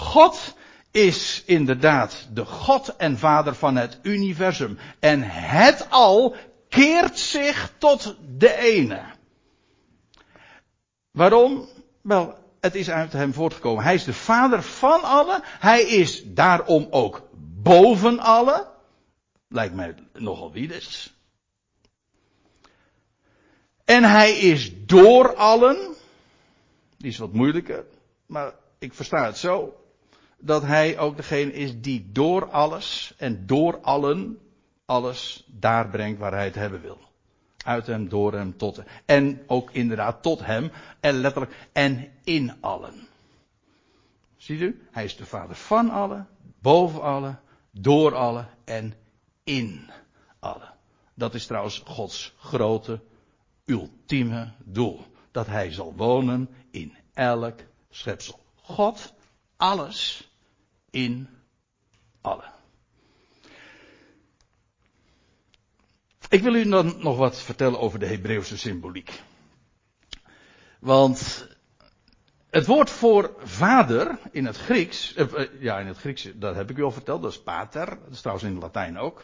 God 0.00 0.54
is 0.90 1.42
inderdaad 1.46 2.28
de 2.32 2.44
God 2.44 2.96
en 2.96 3.18
Vader 3.18 3.54
van 3.54 3.76
het 3.76 3.98
universum. 4.02 4.78
En 4.98 5.22
het 5.22 5.86
al 5.90 6.36
keert 6.68 7.18
zich 7.18 7.72
tot 7.78 8.16
de 8.36 8.54
ene. 8.56 9.02
Waarom? 11.10 11.68
Wel, 12.00 12.34
het 12.60 12.74
is 12.74 12.90
uit 12.90 13.12
hem 13.12 13.32
voortgekomen. 13.32 13.84
Hij 13.84 13.94
is 13.94 14.04
de 14.04 14.12
Vader 14.12 14.62
van 14.62 15.02
allen. 15.02 15.40
Hij 15.44 15.82
is 15.82 16.24
daarom 16.24 16.86
ook 16.90 17.28
boven 17.62 18.18
allen. 18.18 18.66
Lijkt 19.48 19.74
mij 19.74 19.94
nogal 20.12 20.52
wiedes. 20.52 21.14
En 23.84 24.04
hij 24.04 24.38
is 24.38 24.86
door 24.86 25.34
allen. 25.34 25.94
Die 26.96 27.10
is 27.10 27.18
wat 27.18 27.32
moeilijker. 27.32 27.84
Maar 28.26 28.52
ik 28.78 28.94
versta 28.94 29.24
het 29.24 29.38
zo. 29.38 29.79
Dat 30.40 30.62
hij 30.62 30.98
ook 30.98 31.16
degene 31.16 31.52
is 31.52 31.80
die 31.80 32.08
door 32.12 32.50
alles 32.50 33.14
en 33.16 33.46
door 33.46 33.80
allen 33.80 34.38
alles 34.90 35.44
daar 35.46 35.88
brengt 35.88 36.18
waar 36.18 36.32
hij 36.32 36.44
het 36.44 36.54
hebben 36.54 36.80
wil. 36.80 36.98
Uit 37.64 37.86
hem, 37.86 38.08
door 38.08 38.32
hem, 38.32 38.56
tot 38.56 38.76
hem. 38.76 38.86
En 39.04 39.42
ook 39.46 39.70
inderdaad 39.70 40.22
tot 40.22 40.44
hem. 40.44 40.70
En 41.00 41.14
letterlijk, 41.14 41.68
en 41.72 42.12
in 42.24 42.60
allen. 42.60 43.08
Ziet 44.36 44.60
u? 44.60 44.86
Hij 44.90 45.04
is 45.04 45.16
de 45.16 45.26
vader 45.26 45.56
van 45.56 45.90
allen, 45.90 46.28
boven 46.60 47.02
allen, 47.02 47.40
door 47.70 48.14
allen 48.14 48.48
en 48.64 48.94
in 49.44 49.90
allen. 50.38 50.74
Dat 51.14 51.34
is 51.34 51.46
trouwens 51.46 51.82
Gods 51.84 52.34
grote, 52.38 53.00
ultieme 53.64 54.52
doel. 54.64 55.00
Dat 55.30 55.46
hij 55.46 55.72
zal 55.72 55.94
wonen 55.96 56.48
in 56.70 56.96
elk 57.14 57.60
schepsel. 57.90 58.40
God, 58.54 59.12
alles 59.56 60.29
in 60.90 61.28
allen. 62.20 62.52
Ik 66.28 66.42
wil 66.42 66.54
u 66.54 66.68
dan 66.68 66.94
nog 66.98 67.16
wat 67.16 67.42
vertellen 67.42 67.80
over 67.80 67.98
de 67.98 68.06
Hebreeuwse 68.06 68.58
symboliek. 68.58 69.22
Want 70.78 71.48
het 72.50 72.66
woord 72.66 72.90
voor 72.90 73.34
vader 73.38 74.18
in 74.30 74.46
het 74.46 74.56
Grieks, 74.56 75.14
eh, 75.14 75.34
eh, 75.34 75.48
ja 75.60 75.78
in 75.78 75.86
het 75.86 75.98
Grieks, 75.98 76.28
dat 76.34 76.54
heb 76.54 76.70
ik 76.70 76.78
u 76.78 76.82
al 76.82 76.90
verteld, 76.90 77.22
dat 77.22 77.32
is 77.32 77.42
pater, 77.42 77.86
dat 77.86 78.12
is 78.12 78.20
trouwens 78.20 78.46
in 78.46 78.52
het 78.52 78.62
Latijn 78.62 78.98
ook. 78.98 79.22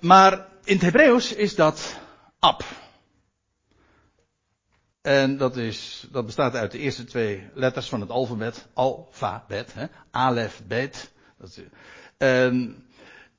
Maar 0.00 0.46
in 0.64 0.74
het 0.74 0.82
Hebreeuws 0.82 1.32
is 1.32 1.54
dat 1.54 1.98
ab. 2.38 2.64
En 5.02 5.36
dat, 5.36 5.56
is, 5.56 6.06
dat 6.10 6.26
bestaat 6.26 6.54
uit 6.54 6.70
de 6.70 6.78
eerste 6.78 7.04
twee 7.04 7.50
letters 7.54 7.88
van 7.88 8.00
het 8.00 8.10
alfabet, 8.10 8.68
alfabet, 8.72 9.74
hè, 9.74 9.86
alef, 10.10 10.62
bet. 10.66 11.12
Dat, 11.38 11.60
en 12.16 12.84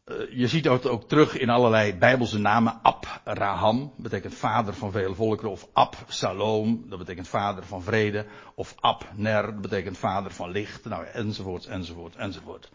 eh, 0.03 0.15
je 0.31 0.47
ziet 0.47 0.63
dat 0.63 0.87
ook 0.87 1.07
terug 1.07 1.37
in 1.37 1.49
allerlei 1.49 1.93
bijbelse 1.93 2.39
namen. 2.39 2.79
Abraham 2.81 3.93
betekent 3.97 4.33
vader 4.33 4.73
van 4.73 4.91
vele 4.91 5.15
volkeren. 5.15 5.51
Of 5.51 5.67
Absalom, 5.73 6.85
dat 6.89 6.99
betekent 6.99 7.27
vader 7.27 7.63
van 7.63 7.83
vrede. 7.83 8.25
Of 8.55 8.75
Abner, 8.79 9.45
dat 9.45 9.61
betekent 9.61 9.97
vader 9.97 10.31
van 10.31 10.51
licht. 10.51 10.85
Nou, 10.85 11.05
enzovoort, 11.05 11.65
enzovoort, 11.65 12.15
enzovoort. 12.15 12.71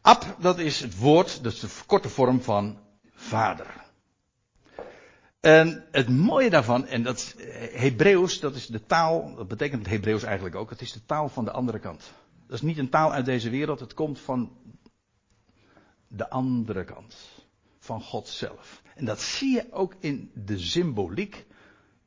Ab, 0.00 0.36
dat 0.38 0.58
is 0.58 0.80
het 0.80 0.98
woord, 0.98 1.42
dat 1.42 1.52
is 1.52 1.60
de 1.60 1.68
korte 1.86 2.08
vorm 2.08 2.42
van 2.42 2.78
vader. 3.14 3.66
En 5.40 5.84
het 5.90 6.08
mooie 6.08 6.50
daarvan, 6.50 6.86
en 6.86 7.02
dat 7.02 7.34
Hebreeuws, 7.72 8.40
dat 8.40 8.54
is 8.54 8.66
de 8.66 8.86
taal, 8.86 9.34
dat 9.34 9.48
betekent 9.48 9.82
het 9.82 9.90
Hebreeuws 9.90 10.22
eigenlijk 10.22 10.54
ook, 10.54 10.70
het 10.70 10.80
is 10.80 10.92
de 10.92 11.04
taal 11.06 11.28
van 11.28 11.44
de 11.44 11.50
andere 11.50 11.78
kant. 11.78 12.12
Dat 12.46 12.56
is 12.56 12.62
niet 12.62 12.78
een 12.78 12.88
taal 12.88 13.12
uit 13.12 13.24
deze 13.24 13.50
wereld, 13.50 13.80
het 13.80 13.94
komt 13.94 14.20
van 14.20 14.52
de 16.08 16.30
andere 16.30 16.84
kant 16.84 17.16
van 17.78 18.02
God 18.02 18.28
zelf. 18.28 18.82
En 18.94 19.04
dat 19.04 19.20
zie 19.20 19.54
je 19.54 19.66
ook 19.70 19.94
in 19.98 20.30
de 20.34 20.58
symboliek 20.58 21.46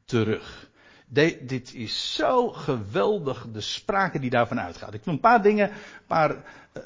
terug. 0.06 0.70
dit 1.08 1.74
is 1.74 2.16
zo 2.16 2.50
geweldig, 2.50 3.48
de 3.52 3.62
sprake 3.62 4.20
die 4.20 4.30
daarvan 4.30 4.60
uitgaat. 4.60 4.94
Ik 4.94 5.04
wil 5.04 5.14
een 5.14 5.20
paar 5.20 5.42
dingen, 5.42 5.70
een 5.70 6.06
paar 6.08 6.32
uh, 6.32 6.84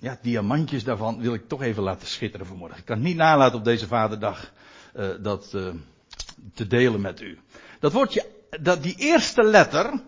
ja, 0.00 0.18
diamantjes 0.22 0.84
daarvan 0.84 1.20
wil 1.20 1.34
ik 1.34 1.48
toch 1.48 1.62
even 1.62 1.82
laten 1.82 2.08
schitteren 2.08 2.46
vanmorgen. 2.46 2.78
Ik 2.78 2.84
kan 2.84 2.96
het 2.96 3.06
niet 3.06 3.16
nalaten 3.16 3.58
op 3.58 3.64
deze 3.64 3.86
vaderdag 3.86 4.52
uh, 4.96 5.14
dat 5.20 5.52
uh, 5.54 5.74
te 6.54 6.66
delen 6.66 7.00
met 7.00 7.20
u. 7.20 7.38
Dat 7.80 7.92
woordje, 7.92 8.26
dat, 8.60 8.82
die 8.82 8.94
eerste 8.98 9.42
letter, 9.42 10.02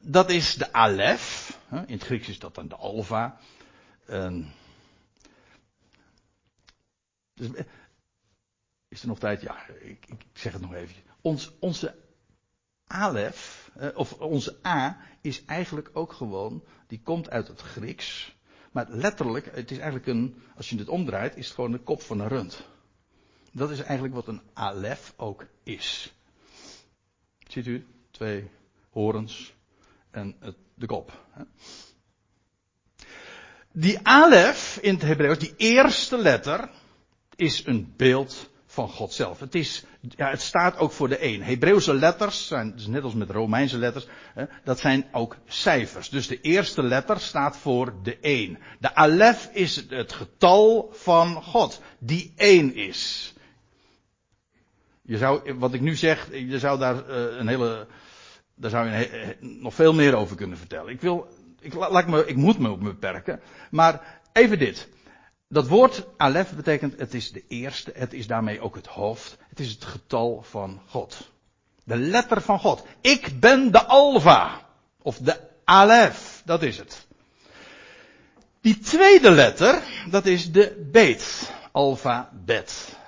dat 0.00 0.30
is 0.30 0.54
de 0.54 0.72
alef. 0.72 1.58
In 1.70 1.94
het 1.94 2.04
Grieks 2.04 2.28
is 2.28 2.38
dat 2.38 2.54
dan 2.54 2.68
de 2.68 2.76
alfa. 2.76 3.38
Dus, 7.34 7.48
is 8.88 9.02
er 9.02 9.08
nog 9.08 9.18
tijd? 9.18 9.40
Ja, 9.40 9.66
ik, 9.80 10.06
ik 10.06 10.24
zeg 10.32 10.52
het 10.52 10.62
nog 10.62 10.74
even. 10.74 10.96
Ons, 11.20 11.52
onze 11.58 11.94
alef, 12.86 13.70
of 13.94 14.12
onze 14.12 14.56
A, 14.66 14.98
is 15.20 15.44
eigenlijk 15.44 15.90
ook 15.92 16.12
gewoon, 16.12 16.64
die 16.86 17.00
komt 17.02 17.30
uit 17.30 17.48
het 17.48 17.60
Grieks. 17.60 18.34
Maar 18.72 18.86
letterlijk, 18.88 19.54
het 19.54 19.70
is 19.70 19.76
eigenlijk 19.78 20.06
een, 20.06 20.42
als 20.56 20.70
je 20.70 20.78
het 20.78 20.88
omdraait, 20.88 21.36
is 21.36 21.46
het 21.46 21.54
gewoon 21.54 21.72
de 21.72 21.78
kop 21.78 22.02
van 22.02 22.20
een 22.20 22.28
rund. 22.28 22.64
Dat 23.52 23.70
is 23.70 23.80
eigenlijk 23.80 24.14
wat 24.14 24.26
een 24.26 24.42
alef 24.52 25.12
ook 25.16 25.46
is. 25.62 26.12
Ziet 27.48 27.66
u? 27.66 27.86
Twee 28.10 28.50
horens 28.90 29.54
en 30.10 30.36
de 30.74 30.86
kop. 30.86 31.24
Die 33.72 33.98
alef 34.02 34.78
in 34.82 34.94
het 34.94 35.02
Hebreeuws, 35.02 35.38
die 35.38 35.54
eerste 35.56 36.18
letter, 36.18 36.70
is 37.36 37.66
een 37.66 37.94
beeld 37.96 38.50
van 38.66 38.88
God 38.88 39.12
zelf. 39.12 39.40
Het, 39.40 39.54
is, 39.54 39.84
ja, 40.00 40.30
het 40.30 40.40
staat 40.40 40.76
ook 40.76 40.92
voor 40.92 41.08
de 41.08 41.24
een. 41.24 41.42
Hebreeuwse 41.42 41.94
letters 41.94 42.46
zijn, 42.46 42.72
dus 42.76 42.86
net 42.86 43.02
als 43.02 43.14
met 43.14 43.30
Romeinse 43.30 43.78
letters, 43.78 44.06
hè, 44.34 44.44
dat 44.64 44.80
zijn 44.80 45.06
ook 45.12 45.36
cijfers. 45.46 46.08
Dus 46.08 46.26
de 46.26 46.40
eerste 46.40 46.82
letter 46.82 47.20
staat 47.20 47.56
voor 47.56 47.94
de 48.02 48.18
een. 48.20 48.58
De 48.78 48.94
alef 48.94 49.50
is 49.52 49.84
het 49.88 50.12
getal 50.12 50.90
van 50.92 51.42
God, 51.42 51.80
die 51.98 52.32
één 52.36 52.74
is. 52.74 53.34
Je 55.10 55.18
zou, 55.18 55.54
wat 55.54 55.74
ik 55.74 55.80
nu 55.80 55.96
zeg, 55.96 56.28
je 56.32 56.58
zou 56.58 56.78
daar 56.78 56.94
uh, 56.94 57.38
een 57.38 57.48
hele, 57.48 57.86
daar 58.54 58.70
zou 58.70 58.88
je 58.88 59.36
nog 59.40 59.74
veel 59.74 59.94
meer 59.94 60.14
over 60.14 60.36
kunnen 60.36 60.58
vertellen. 60.58 60.92
Ik 60.92 61.00
wil, 61.00 61.28
ik, 61.60 61.74
laat 61.74 62.06
me, 62.06 62.26
ik 62.26 62.36
moet 62.36 62.58
me 62.58 62.68
ook 62.68 62.82
beperken. 62.82 63.40
Maar 63.70 64.20
even 64.32 64.58
dit. 64.58 64.88
Dat 65.48 65.68
woord 65.68 66.06
alef 66.16 66.54
betekent 66.54 66.98
het 66.98 67.14
is 67.14 67.32
de 67.32 67.44
eerste, 67.48 67.92
het 67.94 68.12
is 68.12 68.26
daarmee 68.26 68.60
ook 68.60 68.74
het 68.74 68.86
hoofd, 68.86 69.36
het 69.48 69.60
is 69.60 69.70
het 69.70 69.84
getal 69.84 70.42
van 70.42 70.80
God. 70.86 71.30
De 71.84 71.96
letter 71.96 72.40
van 72.40 72.58
God. 72.58 72.86
Ik 73.00 73.40
ben 73.40 73.72
de 73.72 73.84
alfa. 73.84 74.66
Of 75.02 75.16
de 75.16 75.40
alef, 75.64 76.42
dat 76.44 76.62
is 76.62 76.78
het. 76.78 77.06
Die 78.60 78.78
tweede 78.78 79.30
letter, 79.30 79.82
dat 80.10 80.26
is 80.26 80.52
de 80.52 80.88
beet. 80.92 81.52
Alfa, 81.72 82.30
bet. 82.44 82.98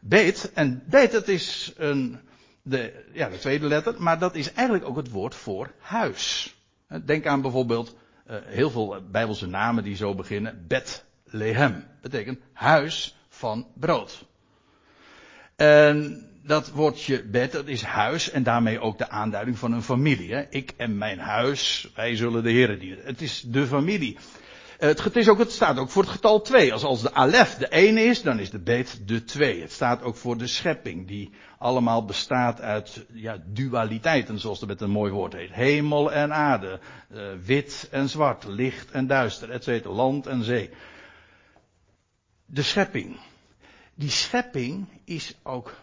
Beet, 0.00 0.52
en 0.54 0.82
beet 0.86 1.12
dat 1.12 1.28
is 1.28 1.72
een, 1.76 2.18
de, 2.62 3.04
ja, 3.12 3.28
de 3.28 3.38
tweede 3.38 3.66
letter, 3.66 3.94
maar 3.98 4.18
dat 4.18 4.34
is 4.34 4.52
eigenlijk 4.52 4.88
ook 4.88 4.96
het 4.96 5.10
woord 5.10 5.34
voor 5.34 5.72
huis. 5.78 6.54
Denk 7.04 7.26
aan 7.26 7.42
bijvoorbeeld 7.42 7.96
uh, 8.30 8.36
heel 8.44 8.70
veel 8.70 9.02
bijbelse 9.10 9.46
namen 9.46 9.84
die 9.84 9.96
zo 9.96 10.14
beginnen. 10.14 10.64
Bet 10.68 11.04
Lehem. 11.24 11.84
Betekent 12.02 12.38
huis 12.52 13.16
van 13.28 13.66
brood. 13.74 14.24
En 15.56 16.26
dat 16.42 16.70
woordje 16.70 17.24
bed, 17.24 17.52
dat 17.52 17.66
is 17.66 17.82
huis 17.82 18.30
en 18.30 18.42
daarmee 18.42 18.80
ook 18.80 18.98
de 18.98 19.08
aanduiding 19.08 19.58
van 19.58 19.72
een 19.72 19.82
familie. 19.82 20.34
Hè? 20.34 20.44
Ik 20.50 20.72
en 20.76 20.98
mijn 20.98 21.18
huis, 21.18 21.90
wij 21.94 22.16
zullen 22.16 22.42
de 22.42 22.50
Heeren 22.50 22.78
dienen. 22.78 23.04
Het 23.04 23.20
is 23.20 23.44
de 23.46 23.66
familie. 23.66 24.16
Het, 24.78 25.04
het, 25.04 25.16
is 25.16 25.28
ook, 25.28 25.38
het 25.38 25.52
staat 25.52 25.78
ook 25.78 25.90
voor 25.90 26.02
het 26.02 26.12
getal 26.12 26.40
2. 26.40 26.72
Als, 26.72 26.82
als 26.82 27.02
de 27.02 27.12
alef 27.14 27.54
de 27.54 27.68
ene 27.68 28.02
is, 28.02 28.22
dan 28.22 28.38
is 28.38 28.50
de 28.50 28.58
bet 28.58 29.00
de 29.06 29.24
2. 29.24 29.60
Het 29.60 29.72
staat 29.72 30.02
ook 30.02 30.16
voor 30.16 30.38
de 30.38 30.46
schepping, 30.46 31.06
die 31.06 31.30
allemaal 31.58 32.04
bestaat 32.04 32.60
uit 32.60 33.06
ja, 33.12 33.38
dualiteiten, 33.46 34.38
zoals 34.38 34.60
het 34.60 34.68
met 34.68 34.80
een 34.80 34.90
mooi 34.90 35.12
woord 35.12 35.32
heet. 35.32 35.52
Hemel 35.52 36.12
en 36.12 36.34
aarde, 36.34 36.80
uh, 37.12 37.22
wit 37.44 37.88
en 37.90 38.08
zwart, 38.08 38.44
licht 38.44 38.90
en 38.90 39.06
duister, 39.06 39.50
etc. 39.50 39.84
Land 39.84 40.26
en 40.26 40.44
zee 40.44 40.70
de 42.46 42.62
schepping. 42.62 43.16
Die 43.94 44.10
schepping 44.10 44.86
is 45.04 45.34
ook 45.42 45.74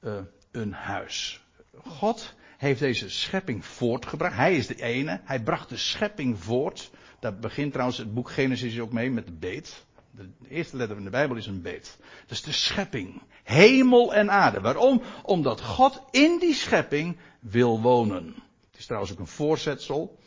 uh, 0.00 0.18
een 0.50 0.72
huis. 0.72 1.40
God 1.86 2.34
heeft 2.56 2.80
deze 2.80 3.10
schepping 3.10 3.64
voortgebracht. 3.64 4.36
Hij 4.36 4.56
is 4.56 4.66
de 4.66 4.82
ene. 4.82 5.20
Hij 5.24 5.42
bracht 5.42 5.68
de 5.68 5.76
schepping 5.76 6.38
voort. 6.38 6.90
Daar 7.20 7.38
begint 7.38 7.72
trouwens 7.72 7.98
het 7.98 8.14
boek 8.14 8.30
Genesis 8.30 8.80
ook 8.80 8.92
mee 8.92 9.10
met 9.10 9.26
de 9.26 9.32
beet. 9.32 9.84
De 10.10 10.30
eerste 10.48 10.76
letter 10.76 10.96
van 10.96 11.04
de 11.04 11.10
Bijbel 11.10 11.36
is 11.36 11.46
een 11.46 11.62
beet. 11.62 11.98
Dat 12.20 12.30
is 12.30 12.42
de 12.42 12.52
schepping. 12.52 13.22
Hemel 13.42 14.14
en 14.14 14.30
aarde. 14.30 14.60
Waarom? 14.60 15.02
Omdat 15.22 15.60
God 15.60 16.02
in 16.10 16.38
die 16.38 16.54
schepping 16.54 17.18
wil 17.40 17.80
wonen. 17.80 18.26
Het 18.70 18.78
is 18.78 18.84
trouwens 18.84 19.12
ook 19.12 19.18
een 19.18 19.26
voorzetsel. 19.26 20.18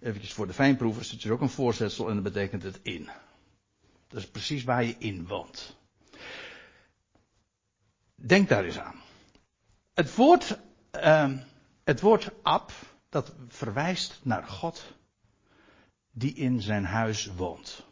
Even 0.00 0.26
voor 0.26 0.46
de 0.46 0.52
fijnproevers. 0.52 1.10
Het 1.10 1.24
is 1.24 1.30
ook 1.30 1.40
een 1.40 1.48
voorzetsel 1.48 2.08
en 2.08 2.14
dat 2.14 2.32
betekent 2.32 2.62
het 2.62 2.80
in. 2.82 3.08
Dat 4.08 4.20
is 4.20 4.30
precies 4.30 4.64
waar 4.64 4.84
je 4.84 4.94
in 4.98 5.26
woont. 5.26 5.76
Denk 8.14 8.48
daar 8.48 8.64
eens 8.64 8.78
aan. 8.78 9.00
Het 9.94 10.14
woord, 10.14 10.58
uh, 10.92 11.32
het 11.84 12.00
woord 12.00 12.30
ab, 12.42 12.72
dat 13.08 13.34
verwijst 13.48 14.20
naar 14.22 14.44
God 14.44 14.95
die 16.18 16.34
in 16.34 16.60
zijn 16.60 16.84
huis 16.84 17.30
woont. 17.36 17.84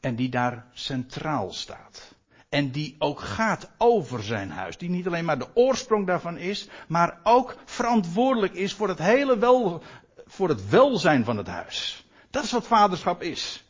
En 0.00 0.14
die 0.14 0.28
daar 0.28 0.66
centraal 0.72 1.52
staat. 1.52 2.14
En 2.48 2.70
die 2.70 2.96
ook 2.98 3.20
gaat 3.20 3.70
over 3.78 4.22
zijn 4.22 4.50
huis. 4.50 4.78
Die 4.78 4.90
niet 4.90 5.06
alleen 5.06 5.24
maar 5.24 5.38
de 5.38 5.54
oorsprong 5.54 6.06
daarvan 6.06 6.36
is, 6.36 6.68
maar 6.88 7.20
ook 7.22 7.56
verantwoordelijk 7.64 8.52
is 8.52 8.72
voor 8.72 8.88
het 8.88 8.98
hele 8.98 9.38
wel, 9.38 9.82
voor 10.26 10.48
het 10.48 10.68
welzijn 10.68 11.24
van 11.24 11.36
het 11.36 11.46
huis. 11.46 12.06
Dat 12.30 12.44
is 12.44 12.50
wat 12.50 12.66
vaderschap 12.66 13.22
is. 13.22 13.64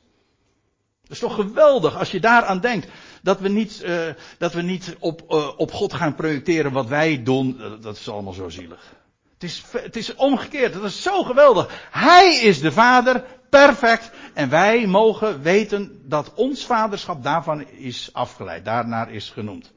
Dat 1.03 1.11
is 1.11 1.18
toch 1.18 1.35
geweldig 1.35 1.99
als 1.99 2.11
je 2.11 2.20
daaraan 2.20 2.61
denkt. 2.61 2.89
Dat 3.22 3.41
we 3.41 3.49
niet, 3.49 3.83
uh, 3.85 4.09
dat 4.39 4.53
we 4.53 4.62
niet 4.62 4.97
op, 4.99 5.22
uh, 5.28 5.49
op 5.57 5.72
God 5.72 5.93
gaan 5.93 6.14
projecteren 6.14 6.72
wat 6.72 6.87
wij 6.87 7.22
doen. 7.22 7.61
Dat 7.81 7.97
is 7.97 8.09
allemaal 8.09 8.33
zo 8.33 8.49
zielig. 8.49 8.99
Het 9.41 9.51
is, 9.51 9.64
het 9.72 9.97
is 9.97 10.14
omgekeerd. 10.14 10.72
Dat 10.72 10.84
is 10.84 11.03
zo 11.03 11.22
geweldig. 11.22 11.88
Hij 11.91 12.36
is 12.36 12.61
de 12.61 12.72
vader. 12.72 13.24
Perfect. 13.49 14.11
En 14.34 14.49
wij 14.49 14.86
mogen 14.86 15.43
weten 15.43 16.03
dat 16.09 16.34
ons 16.34 16.66
vaderschap 16.66 17.22
daarvan 17.22 17.68
is 17.68 18.11
afgeleid. 18.12 18.64
Daarnaar 18.64 19.11
is 19.11 19.30
genoemd. 19.30 19.72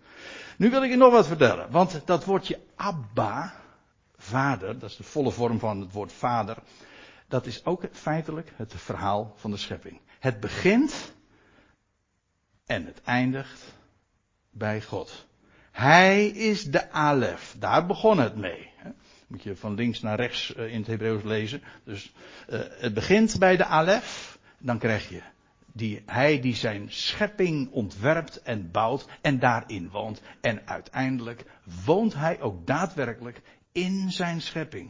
Nu 0.57 0.69
wil 0.69 0.83
ik 0.83 0.89
je 0.89 0.97
nog 0.97 1.11
wat 1.11 1.27
vertellen. 1.27 1.71
Want 1.71 2.01
dat 2.05 2.25
woordje 2.25 2.59
Abba, 2.75 3.53
vader, 4.17 4.79
dat 4.79 4.89
is 4.89 4.95
de 4.95 5.03
volle 5.03 5.31
vorm 5.31 5.59
van 5.59 5.79
het 5.79 5.91
woord 5.91 6.13
vader. 6.13 6.57
Dat 7.27 7.45
is 7.45 7.65
ook 7.65 7.83
feitelijk 7.91 8.53
het 8.55 8.73
verhaal 8.75 9.33
van 9.35 9.51
de 9.51 9.57
schepping. 9.57 9.99
Het 10.19 10.39
begint 10.39 11.13
en 12.65 12.85
het 12.85 13.01
eindigt 13.03 13.61
bij 14.49 14.81
God. 14.81 15.25
Hij 15.71 16.27
is 16.27 16.63
de 16.63 16.91
Alef. 16.91 17.55
Daar 17.59 17.85
begon 17.85 18.17
het 18.17 18.35
mee. 18.35 18.72
Moet 19.33 19.43
je 19.43 19.55
van 19.55 19.75
links 19.75 20.01
naar 20.01 20.19
rechts 20.19 20.55
eh, 20.55 20.71
in 20.71 20.77
het 20.77 20.87
Hebreeuws 20.87 21.23
lezen. 21.23 21.63
Dus 21.83 22.13
uh, 22.49 22.59
het 22.79 22.93
begint 22.93 23.39
bij 23.39 23.57
de 23.57 23.65
Alef. 23.65 24.37
Dan 24.57 24.77
krijg 24.77 25.09
je 25.09 25.21
die, 25.71 26.03
hij 26.05 26.39
die 26.39 26.55
zijn 26.55 26.85
schepping 26.89 27.71
ontwerpt 27.71 28.41
en 28.41 28.71
bouwt 28.71 29.05
en 29.21 29.39
daarin 29.39 29.89
woont. 29.89 30.21
En 30.41 30.61
uiteindelijk 30.65 31.43
woont 31.85 32.13
hij 32.13 32.41
ook 32.41 32.67
daadwerkelijk 32.67 33.41
in 33.71 34.11
zijn 34.11 34.41
schepping. 34.41 34.89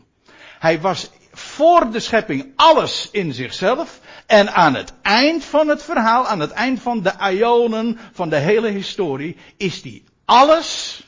Hij 0.60 0.82
was 0.82 1.12
voor 1.32 1.92
de 1.92 2.00
schepping 2.00 2.52
alles 2.56 3.10
in 3.12 3.34
zichzelf. 3.34 4.00
En 4.26 4.54
aan 4.54 4.76
het 4.76 4.94
eind 5.02 5.44
van 5.44 5.68
het 5.68 5.84
verhaal, 5.84 6.28
aan 6.28 6.40
het 6.40 6.52
eind 6.52 6.82
van 6.82 7.02
de 7.02 7.14
ionen 7.32 8.00
van 8.12 8.30
de 8.30 8.38
hele 8.38 8.70
historie, 8.70 9.38
is 9.58 9.82
die 9.82 10.04
alles 10.26 11.04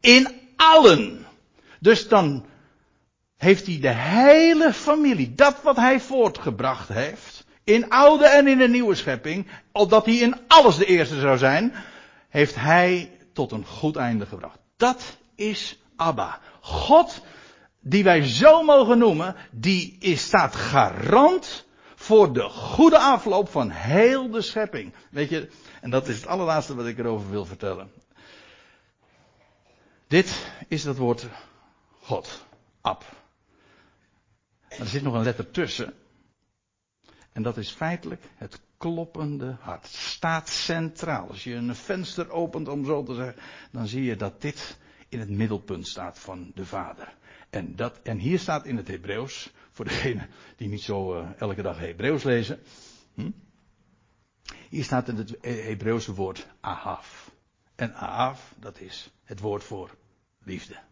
in 0.00 0.28
allen. 0.56 1.28
Dus 1.80 2.08
dan 2.08 2.46
heeft 3.36 3.66
hij 3.66 3.80
de 3.80 3.94
hele 3.94 4.72
familie, 4.72 5.34
dat 5.34 5.62
wat 5.62 5.76
hij 5.76 6.00
voortgebracht 6.00 6.88
heeft, 6.88 7.44
in 7.64 7.88
oude 7.88 8.26
en 8.26 8.46
in 8.46 8.58
de 8.58 8.68
nieuwe 8.68 8.94
schepping, 8.94 9.46
opdat 9.72 10.06
hij 10.06 10.14
in 10.14 10.36
alles 10.46 10.76
de 10.76 10.84
eerste 10.84 11.20
zou 11.20 11.38
zijn, 11.38 11.72
heeft 12.28 12.54
hij 12.54 13.18
tot 13.32 13.52
een 13.52 13.66
goed 13.66 13.96
einde 13.96 14.26
gebracht. 14.26 14.58
Dat 14.76 15.18
is 15.34 15.78
Abba. 15.96 16.38
God 16.60 17.22
die 17.80 18.04
wij 18.04 18.26
zo 18.26 18.62
mogen 18.62 18.98
noemen, 18.98 19.36
die 19.50 19.96
is, 20.00 20.22
staat 20.22 20.54
garant 20.54 21.66
voor 21.94 22.32
de 22.32 22.42
goede 22.42 22.98
afloop 22.98 23.48
van 23.48 23.70
heel 23.70 24.30
de 24.30 24.42
schepping. 24.42 24.92
Weet 25.10 25.28
je, 25.28 25.48
en 25.80 25.90
dat 25.90 26.08
is 26.08 26.16
het 26.16 26.26
allerlaatste 26.26 26.74
wat 26.74 26.86
ik 26.86 26.98
erover 26.98 27.30
wil 27.30 27.44
vertellen. 27.44 27.90
Dit 30.08 30.52
is 30.68 30.82
dat 30.82 30.96
woord 30.96 31.26
God. 32.10 32.46
Ab. 32.80 33.04
Maar 34.68 34.78
er 34.78 34.86
zit 34.86 35.02
nog 35.02 35.14
een 35.14 35.22
letter 35.22 35.50
tussen. 35.50 35.94
En 37.32 37.42
dat 37.42 37.56
is 37.56 37.70
feitelijk 37.70 38.22
het 38.36 38.60
kloppende 38.76 39.56
hart. 39.60 39.86
Staat 39.86 40.48
centraal. 40.48 41.28
Als 41.28 41.44
je 41.44 41.54
een 41.54 41.74
venster 41.74 42.30
opent, 42.30 42.68
om 42.68 42.84
zo 42.84 43.02
te 43.02 43.14
zeggen, 43.14 43.42
dan 43.70 43.86
zie 43.86 44.02
je 44.02 44.16
dat 44.16 44.40
dit 44.40 44.78
in 45.08 45.20
het 45.20 45.30
middelpunt 45.30 45.86
staat 45.86 46.18
van 46.18 46.52
de 46.54 46.66
Vader. 46.66 47.14
En, 47.50 47.76
dat, 47.76 48.00
en 48.02 48.18
hier 48.18 48.38
staat 48.38 48.66
in 48.66 48.76
het 48.76 48.88
Hebreeuws, 48.88 49.52
voor 49.70 49.84
degenen 49.84 50.28
die 50.56 50.68
niet 50.68 50.82
zo 50.82 51.20
uh, 51.20 51.28
elke 51.38 51.62
dag 51.62 51.78
Hebreeuws 51.78 52.22
lezen. 52.22 52.62
Hm? 53.14 53.30
Hier 54.68 54.84
staat 54.84 55.06
het 55.06 55.36
Hebreeuwse 55.40 56.14
woord 56.14 56.46
ahav. 56.60 57.28
En 57.74 57.94
ahav, 57.94 58.40
dat 58.58 58.80
is 58.80 59.10
het 59.24 59.40
woord 59.40 59.64
voor 59.64 59.96
liefde. 60.44 60.88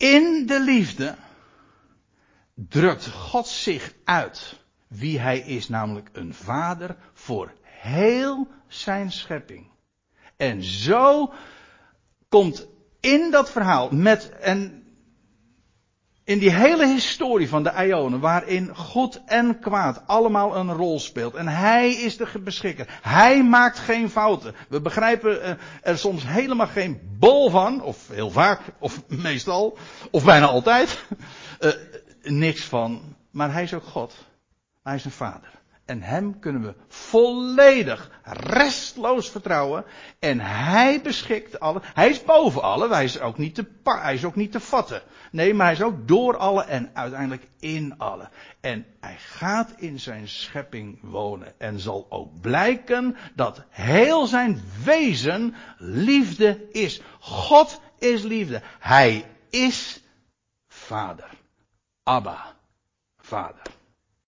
In 0.00 0.46
de 0.46 0.60
liefde 0.60 1.14
drukt 2.54 3.08
God 3.08 3.46
zich 3.46 3.94
uit 4.04 4.56
wie 4.88 5.18
hij 5.18 5.38
is, 5.38 5.68
namelijk 5.68 6.08
een 6.12 6.34
vader 6.34 6.96
voor 7.12 7.52
heel 7.62 8.48
zijn 8.68 9.12
schepping. 9.12 9.66
En 10.36 10.62
zo 10.62 11.32
komt 12.28 12.66
in 13.00 13.30
dat 13.30 13.50
verhaal 13.50 13.90
met, 13.90 14.30
en 14.30 14.79
in 16.24 16.38
die 16.38 16.50
hele 16.50 16.86
historie 16.86 17.48
van 17.48 17.62
de 17.62 17.72
Ionen, 17.86 18.20
waarin 18.20 18.76
goed 18.76 19.20
en 19.26 19.58
kwaad 19.58 20.02
allemaal 20.06 20.56
een 20.56 20.72
rol 20.72 21.00
speelt. 21.00 21.34
En 21.34 21.48
hij 21.48 21.92
is 21.92 22.16
de 22.16 22.40
beschikker. 22.44 22.98
Hij 23.02 23.44
maakt 23.44 23.78
geen 23.78 24.10
fouten. 24.10 24.54
We 24.68 24.80
begrijpen 24.80 25.42
eh, 25.42 25.54
er 25.82 25.98
soms 25.98 26.26
helemaal 26.26 26.66
geen 26.66 27.00
bol 27.18 27.50
van, 27.50 27.82
of 27.82 28.08
heel 28.08 28.30
vaak, 28.30 28.60
of 28.78 29.02
meestal, 29.08 29.78
of 30.10 30.24
bijna 30.24 30.46
altijd. 30.46 31.04
Uh, 31.60 31.70
niks 32.22 32.64
van. 32.64 33.16
Maar 33.30 33.52
hij 33.52 33.62
is 33.62 33.74
ook 33.74 33.84
God. 33.84 34.14
Hij 34.82 34.94
is 34.94 35.04
een 35.04 35.10
vader. 35.10 35.59
En 35.90 36.02
hem 36.02 36.38
kunnen 36.38 36.62
we 36.62 36.74
volledig, 36.88 38.10
restloos 38.22 39.30
vertrouwen. 39.30 39.84
En 40.18 40.40
hij 40.40 41.00
beschikt 41.02 41.60
alle. 41.60 41.80
Hij 41.94 42.10
is 42.10 42.24
boven 42.24 42.62
alle. 42.62 42.88
Hij 42.88 43.04
is 43.04 43.20
ook 43.20 43.38
niet 43.38 43.54
te, 43.54 43.66
hij 43.82 44.14
is 44.14 44.24
ook 44.24 44.36
niet 44.36 44.52
te 44.52 44.60
vatten. 44.60 45.02
Nee, 45.30 45.54
maar 45.54 45.66
hij 45.66 45.74
is 45.74 45.82
ook 45.82 46.08
door 46.08 46.36
alle 46.36 46.64
en 46.64 46.90
uiteindelijk 46.94 47.48
in 47.60 47.98
alle. 47.98 48.28
En 48.60 48.86
hij 49.00 49.16
gaat 49.18 49.72
in 49.76 50.00
zijn 50.00 50.28
schepping 50.28 50.98
wonen. 51.02 51.60
En 51.60 51.80
zal 51.80 52.06
ook 52.08 52.40
blijken 52.40 53.16
dat 53.34 53.62
heel 53.68 54.26
zijn 54.26 54.62
wezen 54.84 55.54
liefde 55.78 56.68
is. 56.72 57.00
God 57.20 57.80
is 57.98 58.22
liefde. 58.22 58.62
Hij 58.78 59.24
is 59.48 60.02
vader. 60.68 61.30
Abba, 62.02 62.56
vader. 63.18 63.78